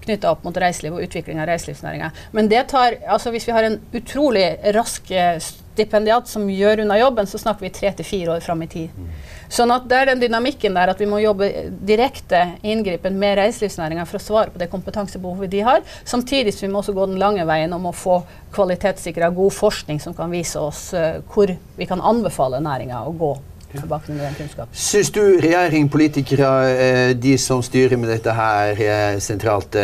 knytta 0.00 0.30
opp 0.32 0.46
mot 0.46 0.56
reiseliv 0.56 0.96
og 0.96 1.04
utvikling 1.04 1.42
av 1.42 1.50
reiselivsnæringa. 1.50 2.08
Men 2.32 2.48
det 2.48 2.62
tar, 2.72 2.96
altså 3.06 3.30
hvis 3.34 3.46
vi 3.46 3.52
har 3.52 3.66
en 3.66 3.76
utrolig 3.92 4.46
rask 4.74 5.10
eh, 5.12 5.36
stipendiat 5.80 6.28
som 6.28 6.48
gjør 6.50 6.84
unna 6.84 6.98
jobben, 6.98 7.26
så 7.26 7.38
snakker 7.38 7.66
vi 7.66 7.72
tre 7.74 7.92
til 7.96 8.06
fire 8.06 8.36
år 8.36 8.44
fram 8.44 8.62
i 8.64 8.68
tid. 8.70 9.04
Sånn 9.50 9.72
at 9.74 9.86
det 9.90 9.98
er 9.98 10.10
den 10.12 10.22
dynamikken 10.22 10.76
der 10.76 10.92
at 10.92 11.00
vi 11.00 11.08
må 11.10 11.18
jobbe 11.22 11.48
direkte 11.86 12.42
inngripen 12.62 13.16
med 13.18 13.38
reiselivsnæringa 13.40 14.06
for 14.06 14.20
å 14.20 14.22
svare 14.22 14.54
på 14.54 14.60
det 14.62 14.70
kompetansebehovet 14.70 15.50
de 15.50 15.62
har. 15.66 15.82
Samtidig 16.04 16.54
som 16.54 16.68
vi 16.68 16.72
må 16.72 16.82
også 16.82 16.94
gå 16.94 17.06
den 17.10 17.20
lange 17.22 17.46
veien 17.48 17.72
om 17.74 17.88
å 17.90 17.94
få 17.96 18.20
kvalitetssikra 18.54 19.30
god 19.34 19.54
forskning 19.56 20.02
som 20.02 20.14
kan 20.14 20.30
vise 20.30 20.60
oss 20.60 20.90
uh, 20.94 21.22
hvor 21.30 21.50
vi 21.50 21.88
kan 21.88 22.02
anbefale 22.02 22.62
næringa 22.62 23.02
å 23.06 23.14
gå 23.16 23.32
kunnskap. 23.70 24.70
Syns 24.74 25.12
du 25.14 25.22
regjering, 25.38 25.86
politikere, 25.94 26.48
eh, 26.74 27.12
de 27.14 27.36
som 27.38 27.62
styrer 27.62 27.94
med 28.02 28.10
dette 28.10 28.34
her 28.34 28.74
eh, 28.82 29.18
sentralt, 29.22 29.78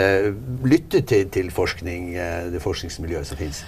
lytter 0.66 1.06
til, 1.06 1.28
til 1.30 1.54
forskning, 1.54 2.14
det 2.50 2.62
forskningsmiljøet 2.66 3.30
som 3.30 3.38
finnes? 3.38 3.62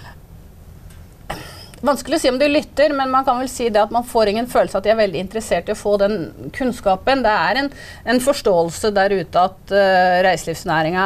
Vanskelig 1.85 2.17
å 2.17 2.21
si 2.21 2.29
om 2.31 2.39
de 2.39 2.47
lytter, 2.49 2.93
men 2.95 3.11
man 3.11 3.25
kan 3.27 3.39
vel 3.39 3.49
si 3.51 3.69
det 3.73 3.81
at 3.81 3.93
man 3.93 4.05
får 4.07 4.31
ingen 4.31 4.49
følelse 4.49 4.79
at 4.79 4.87
de 4.87 4.91
er 4.93 4.99
veldig 4.99 5.21
interessert 5.23 5.69
i 5.69 5.75
å 5.75 5.79
få 5.79 5.95
den 6.01 6.17
kunnskapen. 6.55 7.23
Det 7.25 7.33
er 7.33 7.61
en, 7.61 7.69
en 8.13 8.21
forståelse 8.23 8.91
der 8.95 9.15
ute 9.19 9.43
at 9.43 9.73
uh, 9.73 10.17
reiselivsnæringa 10.25 11.05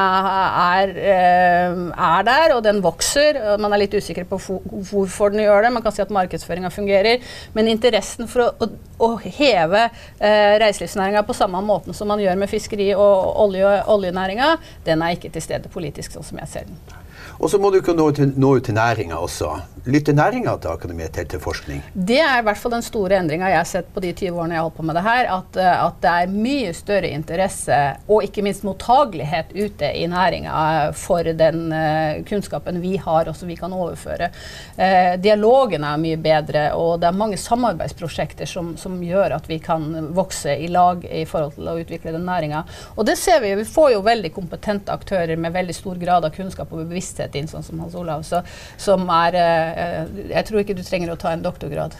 er, 0.63 0.95
uh, 0.97 1.83
er, 1.91 2.25
der, 2.29 2.55
og 2.57 2.63
den 2.65 2.81
vokser. 2.85 3.39
Man 3.61 3.75
er 3.75 3.83
litt 3.83 3.97
usikker 3.97 4.27
på 4.29 4.39
hvorfor 4.41 5.33
den 5.33 5.45
gjør 5.45 5.67
det. 5.67 5.73
Man 5.77 5.85
kan 5.85 5.95
si 5.95 6.03
at 6.03 6.13
markedsføringa 6.13 6.73
fungerer. 6.73 7.23
Men 7.57 7.71
interessen 7.71 8.29
for 8.31 8.47
å, 8.47 8.49
å, 8.57 8.71
å 9.09 9.11
heve 9.23 9.85
uh, 9.89 10.53
reiselivsnæringa 10.63 11.25
på 11.27 11.37
samme 11.37 11.61
måten 11.65 11.95
som 11.97 12.09
man 12.11 12.21
gjør 12.23 12.39
med 12.39 12.51
fiskeri 12.51 12.91
og 12.97 13.39
olje, 13.47 13.77
oljenæringa, 13.93 14.55
den 14.87 15.05
er 15.05 15.17
ikke 15.17 15.33
til 15.33 15.45
stede 15.45 15.71
politisk, 15.73 16.15
sånn 16.15 16.31
som 16.33 16.43
jeg 16.43 16.53
ser 16.55 16.69
den. 16.69 17.02
Og 17.39 17.49
så 17.51 17.59
må 17.59 17.71
du 17.73 17.81
kunne 17.83 18.03
nå, 18.03 18.33
nå 18.37 18.55
ut 18.57 18.65
til 18.65 18.77
næringa 18.77 19.19
også. 19.19 19.55
Lytter 19.83 20.15
næringa 20.15 20.53
til 20.63 20.71
akademiet 20.71 21.11
til, 21.11 21.25
til, 21.27 21.41
forskning? 21.43 21.81
Det 21.93 22.21
er 22.23 22.37
i 22.39 22.43
hvert 22.47 22.59
fall 22.59 22.71
den 22.71 22.85
store 22.85 23.17
endringa 23.19 23.49
jeg 23.51 23.59
har 23.59 23.67
sett 23.67 23.89
på 23.91 23.99
de 24.03 24.13
20 24.15 24.37
årene 24.39 24.55
jeg 24.55 24.61
har 24.61 24.67
holdt 24.69 24.77
på 24.77 24.85
med 24.87 24.95
det 24.95 25.03
her. 25.03 25.27
At, 25.33 25.57
eh, 25.59 25.81
at, 25.87 25.97
det 26.03 26.13
er 26.13 26.31
mye 26.31 26.69
større 26.77 27.09
interesse 27.11 27.79
og 28.07 28.23
ikke 28.23 28.45
minst 28.45 28.63
mottagelighet 28.63 29.51
ute 29.51 29.89
i 29.99 30.05
næringa 30.07 30.53
for 30.95 31.27
den 31.35 31.65
uh, 31.75 32.21
kunnskapen 32.27 32.79
vi 32.83 32.93
har 33.01 33.27
og 33.27 33.35
som 33.35 33.51
vi 33.51 33.57
kan 33.59 33.75
overføre. 33.75 34.29
Uh, 34.77 35.19
dialogen 35.19 35.83
er 35.83 35.99
mye 35.99 36.21
bedre, 36.21 36.63
og 36.79 37.01
det 37.03 37.09
er 37.09 37.19
mange 37.19 37.39
samarbeidsprosjekter 37.41 38.47
som, 38.47 38.73
som, 38.79 38.95
gjør 39.03 39.35
at 39.35 39.49
vi 39.51 39.57
kan 39.59 40.13
vokse 40.15 40.53
i 40.63 40.69
lag 40.71 41.03
i 41.03 41.25
forhold 41.27 41.57
til 41.57 41.67
å 41.67 41.75
utvikle 41.81 42.15
den 42.15 42.23
næringa. 42.29 42.63
Og 42.95 43.07
det 43.09 43.17
ser 43.19 43.43
vi. 43.43 43.51
Vi 43.59 43.67
får 43.67 43.97
jo 43.97 44.03
veldig 44.05 44.31
kompetente 44.31 44.95
aktører 44.95 45.35
med 45.35 45.51
veldig 45.55 45.75
stor 45.75 45.99
grad 45.99 46.23
av 46.23 46.31
kunnskap 46.37 46.71
og 46.71 46.85
bevissthet 46.85 47.02
inn, 47.33 47.49
sånn 47.51 47.65
som 47.65 47.83
Hans 47.83 47.95
Olav, 47.99 48.23
så, 48.27 48.43
som 48.77 49.07
er 49.13 49.39
uh, 49.39 49.73
Eh, 49.83 50.29
jeg 50.31 50.47
tror 50.47 50.61
ikke 50.61 50.75
du 50.77 50.81
trenger 50.85 51.13
å 51.13 51.17
ta 51.19 51.33
en 51.33 51.43
doktorgrad. 51.43 51.95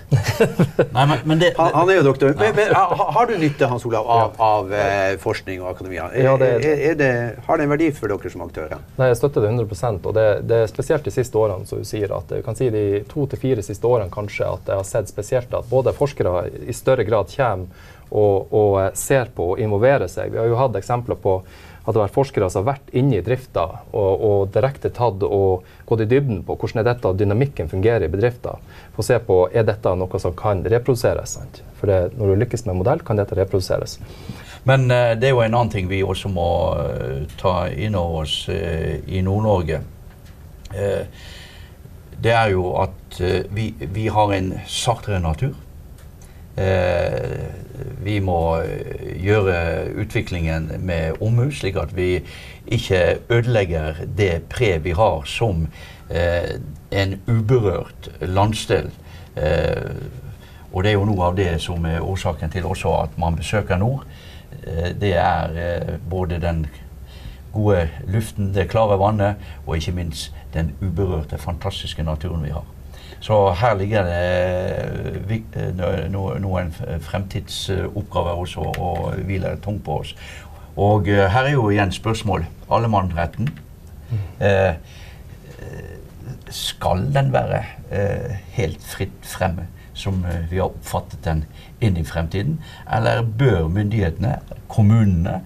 Nei, 0.96 1.06
men, 1.10 1.24
men 1.30 1.42
det, 1.42 1.54
han, 1.58 1.72
han, 1.76 1.92
er 1.92 2.00
jo 2.00 2.06
doktor. 2.10 2.34
Men, 2.40 2.56
men, 2.58 2.74
har 2.74 3.30
du 3.30 3.36
nytte 3.42 3.70
Hans 3.72 3.86
Olav, 3.90 4.10
av, 4.10 4.36
av 4.44 4.74
eh, 4.78 5.16
forskning 5.22 5.64
og 5.64 5.72
akademia? 5.74 6.10
Ja, 6.18 6.36
det, 6.40 6.52
er, 6.60 6.84
er 6.92 7.00
det, 7.00 7.12
har 7.48 7.60
det 7.60 7.68
en 7.68 7.74
verdi 7.74 7.90
for 7.96 8.12
dere 8.12 8.34
som 8.34 8.46
aktører? 8.46 8.84
Nei, 9.00 9.10
Jeg 9.12 9.22
støtter 9.22 9.46
det 9.46 9.54
100 9.54 9.92
og 9.94 10.14
det, 10.18 10.28
det, 10.50 10.62
er 10.64 10.72
spesielt 10.72 11.08
de 11.08 11.16
siste 11.16 11.40
årene. 11.40 11.68
som 11.70 11.82
du 11.82 11.88
sier 11.88 12.14
at 12.16 12.30
du 12.30 12.42
kan 12.46 12.58
si 12.58 12.70
De 12.74 12.86
to 13.10 13.28
til 13.30 13.42
fire 13.42 13.66
siste 13.66 13.88
årene 13.88 14.14
kanskje 14.14 14.48
at 14.48 14.72
jeg 14.72 14.82
har 14.82 14.88
sett 14.88 15.12
spesielt 15.12 15.54
at 15.54 15.70
både 15.70 15.96
forskere 15.96 16.48
i 16.68 16.76
større 16.76 17.06
grad 17.08 17.32
kommer 17.34 17.92
og, 18.14 18.54
og 18.54 18.98
ser 18.98 19.32
på 19.34 19.54
og 19.54 19.62
involverer 19.62 20.10
seg. 20.12 20.34
Vi 20.34 20.38
har 20.38 20.50
jo 20.50 20.60
hatt 20.60 20.76
eksempler 20.78 21.18
på 21.22 21.40
at 21.84 21.92
det 21.92 22.00
har 22.00 22.06
vært 22.06 22.16
forskere 22.16 22.48
som 22.52 22.64
har 22.64 22.78
vært 22.78 22.94
inne 22.96 23.18
i 23.18 23.24
drifta 23.26 23.66
og, 23.92 24.12
og, 24.24 24.38
direkte 24.56 24.92
tatt 24.96 25.24
og 25.28 25.66
gått 25.90 26.06
i 26.06 26.08
dybden 26.08 26.40
på 26.48 26.56
hvordan 26.56 26.80
er 26.80 26.88
dette 26.88 27.12
dynamikken 27.20 27.72
fungerer 27.72 28.08
i 28.08 28.12
bedrifter. 28.12 28.62
For 28.96 29.04
å 29.04 29.08
se 29.10 29.20
på 29.28 29.40
er 29.52 29.68
dette 29.68 29.92
noe 30.00 30.22
som 30.24 30.36
kan 30.38 30.64
reproduseres. 30.64 31.36
Sant? 31.36 31.60
For 31.80 31.92
det, 31.92 32.16
når 32.16 32.32
du 32.32 32.44
lykkes 32.46 32.64
med 32.70 32.80
modell, 32.80 33.04
kan 33.04 33.20
dette 33.20 33.36
reproduseres. 33.36 33.98
Men 34.64 34.88
uh, 34.88 35.12
det 35.20 35.28
er 35.28 35.36
jo 35.36 35.44
en 35.44 35.58
annen 35.58 35.74
ting 35.74 35.90
vi 35.92 36.00
også 36.08 36.32
må 36.32 36.48
uh, 36.80 37.26
ta 37.42 37.68
inn 37.68 38.00
over 38.00 38.24
oss 38.24 38.38
uh, 38.48 38.96
i 39.04 39.24
Nord-Norge. 39.26 39.84
det 42.24 42.32
er 42.34 42.48
jo 42.50 42.72
at 42.82 43.18
vi, 43.54 43.68
vi, 43.78 44.08
har 44.10 44.32
en 44.34 44.48
saktere 44.66 45.20
natur. 45.22 45.52
Vi 48.04 48.20
må 48.22 48.40
gjøre 49.24 49.56
utviklingen 50.04 50.68
med 50.80 51.22
omhu, 51.22 51.48
slik 51.52 51.80
at 51.82 51.96
vi 51.98 52.20
ikke 52.68 53.18
ødelegger 53.30 54.04
det 54.18 54.44
pre 54.50 54.78
vi 54.84 54.92
har 54.92 55.24
som 55.26 55.68
eh, 56.10 56.60
en 56.92 57.22
uberørt 57.28 58.12
landsdel. 58.22 58.92
Eh, 59.36 59.92
og 60.74 60.84
det 60.84 60.92
er 60.92 60.98
jo 60.98 61.06
noe 61.06 61.26
av 61.30 61.36
det 61.38 61.50
som 61.62 61.86
er 61.86 62.02
årsaken 62.02 62.52
til 62.54 62.66
også 62.66 62.94
at 63.04 63.18
man 63.18 63.38
besøker 63.38 63.78
nord. 63.78 64.06
Eh, 64.64 64.92
det 65.02 65.14
er 65.18 65.58
eh, 65.58 65.96
både 66.10 66.42
den 66.42 66.66
gode 67.54 67.90
luften, 68.08 68.54
det 68.54 68.70
klare 68.70 68.98
vannet, 69.00 69.36
og 69.66 69.78
ikke 69.78 69.92
minst 69.92 70.34
den 70.54 70.74
uberørte, 70.82 71.38
fantastiske 71.38 72.04
naturen 72.04 72.44
vi 72.44 72.50
har. 72.50 72.66
Så 73.24 73.38
her 73.56 73.78
ligger 73.80 74.04
det 74.04 75.44
eh, 75.56 76.10
noen 76.12 76.74
fremtidsoppgaver 77.06 78.42
også 78.44 78.66
og 78.74 79.14
hviler 79.24 79.62
tungt 79.64 79.86
på 79.86 80.02
oss. 80.02 80.12
Og 80.76 81.08
her 81.08 81.46
er 81.46 81.54
jo 81.54 81.70
igjen 81.72 81.94
spørsmål. 81.94 82.44
Allemannsretten. 82.74 83.48
Uh, 84.42 84.74
skal 86.50 87.08
den 87.14 87.32
være 87.34 87.64
helt 88.58 88.84
fritt 88.86 89.26
fremme, 89.26 89.68
som 89.94 90.20
vi 90.50 90.60
har 90.60 90.68
oppfattet 90.68 91.24
den 91.26 91.46
inn 91.82 91.98
i 91.98 92.04
fremtiden? 92.06 92.60
Eller 92.92 93.24
bør 93.24 93.70
myndighetene, 93.74 94.36
kommunene, 94.68 95.40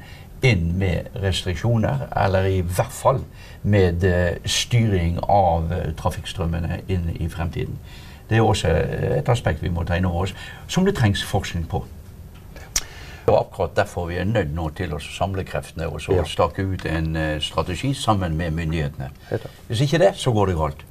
inn 0.46 0.78
med 0.78 1.10
restriksjoner, 1.24 2.08
eller 2.26 2.50
i 2.50 2.62
hvert 2.62 2.94
fall 2.94 3.22
med 3.64 4.04
styring 4.46 5.20
av 5.24 5.72
trafikkstrømmene 5.98 6.82
inn 6.88 7.10
i 7.18 7.30
fremtiden? 7.30 7.80
Det 8.30 8.38
er 8.38 8.44
også 8.44 8.72
et 9.18 9.30
aspekt 9.32 9.64
vi 9.64 9.72
må 9.72 9.86
ta 9.88 9.96
inn 9.98 10.06
over 10.06 10.28
oss, 10.28 10.36
som 10.68 10.86
det 10.86 10.98
trengs 10.98 11.24
forskning 11.24 11.68
på. 11.72 11.84
Og 13.28 13.40
akkurat 13.40 13.76
derfor 13.76 14.06
vi 14.08 14.20
er 14.20 14.28
nødt 14.28 14.54
nå 14.56 14.70
til 14.76 14.94
å 14.96 15.00
samle 15.04 15.44
kreftene 15.48 15.88
og 15.88 16.00
så 16.04 16.16
ja. 16.16 16.28
stake 16.28 16.64
ut 16.64 16.86
en 16.88 17.16
strategi 17.44 17.94
sammen 17.96 18.38
med 18.40 18.56
myndighetene. 18.56 19.10
Hvis 19.68 19.84
ikke 19.84 20.00
det, 20.04 20.14
så 20.16 20.32
går 20.36 20.52
det 20.52 20.60
galt. 20.60 20.86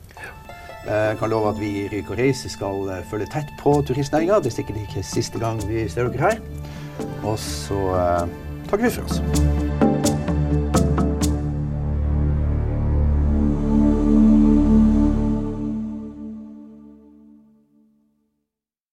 Jeg 0.87 1.13
eh, 1.13 1.19
kan 1.19 1.31
love 1.31 1.49
at 1.51 1.57
vi 1.59 1.69
i 1.81 1.87
Ryk 1.91 2.13
og 2.15 2.19
Reise 2.21 2.49
skal 2.49 2.91
følge 3.11 3.27
tett 3.33 3.49
på 3.59 3.73
turistnæringa. 3.89 4.39
Det 4.39 4.53
er 4.53 4.55
sikkert 4.61 4.77
ikke 4.85 5.03
siste 5.03 5.41
gang 5.43 5.59
vi 5.67 5.89
ser 5.91 6.07
dere 6.07 6.29
her. 6.29 6.39
Og 7.27 7.35
så 7.43 7.81
uh, 8.79 9.86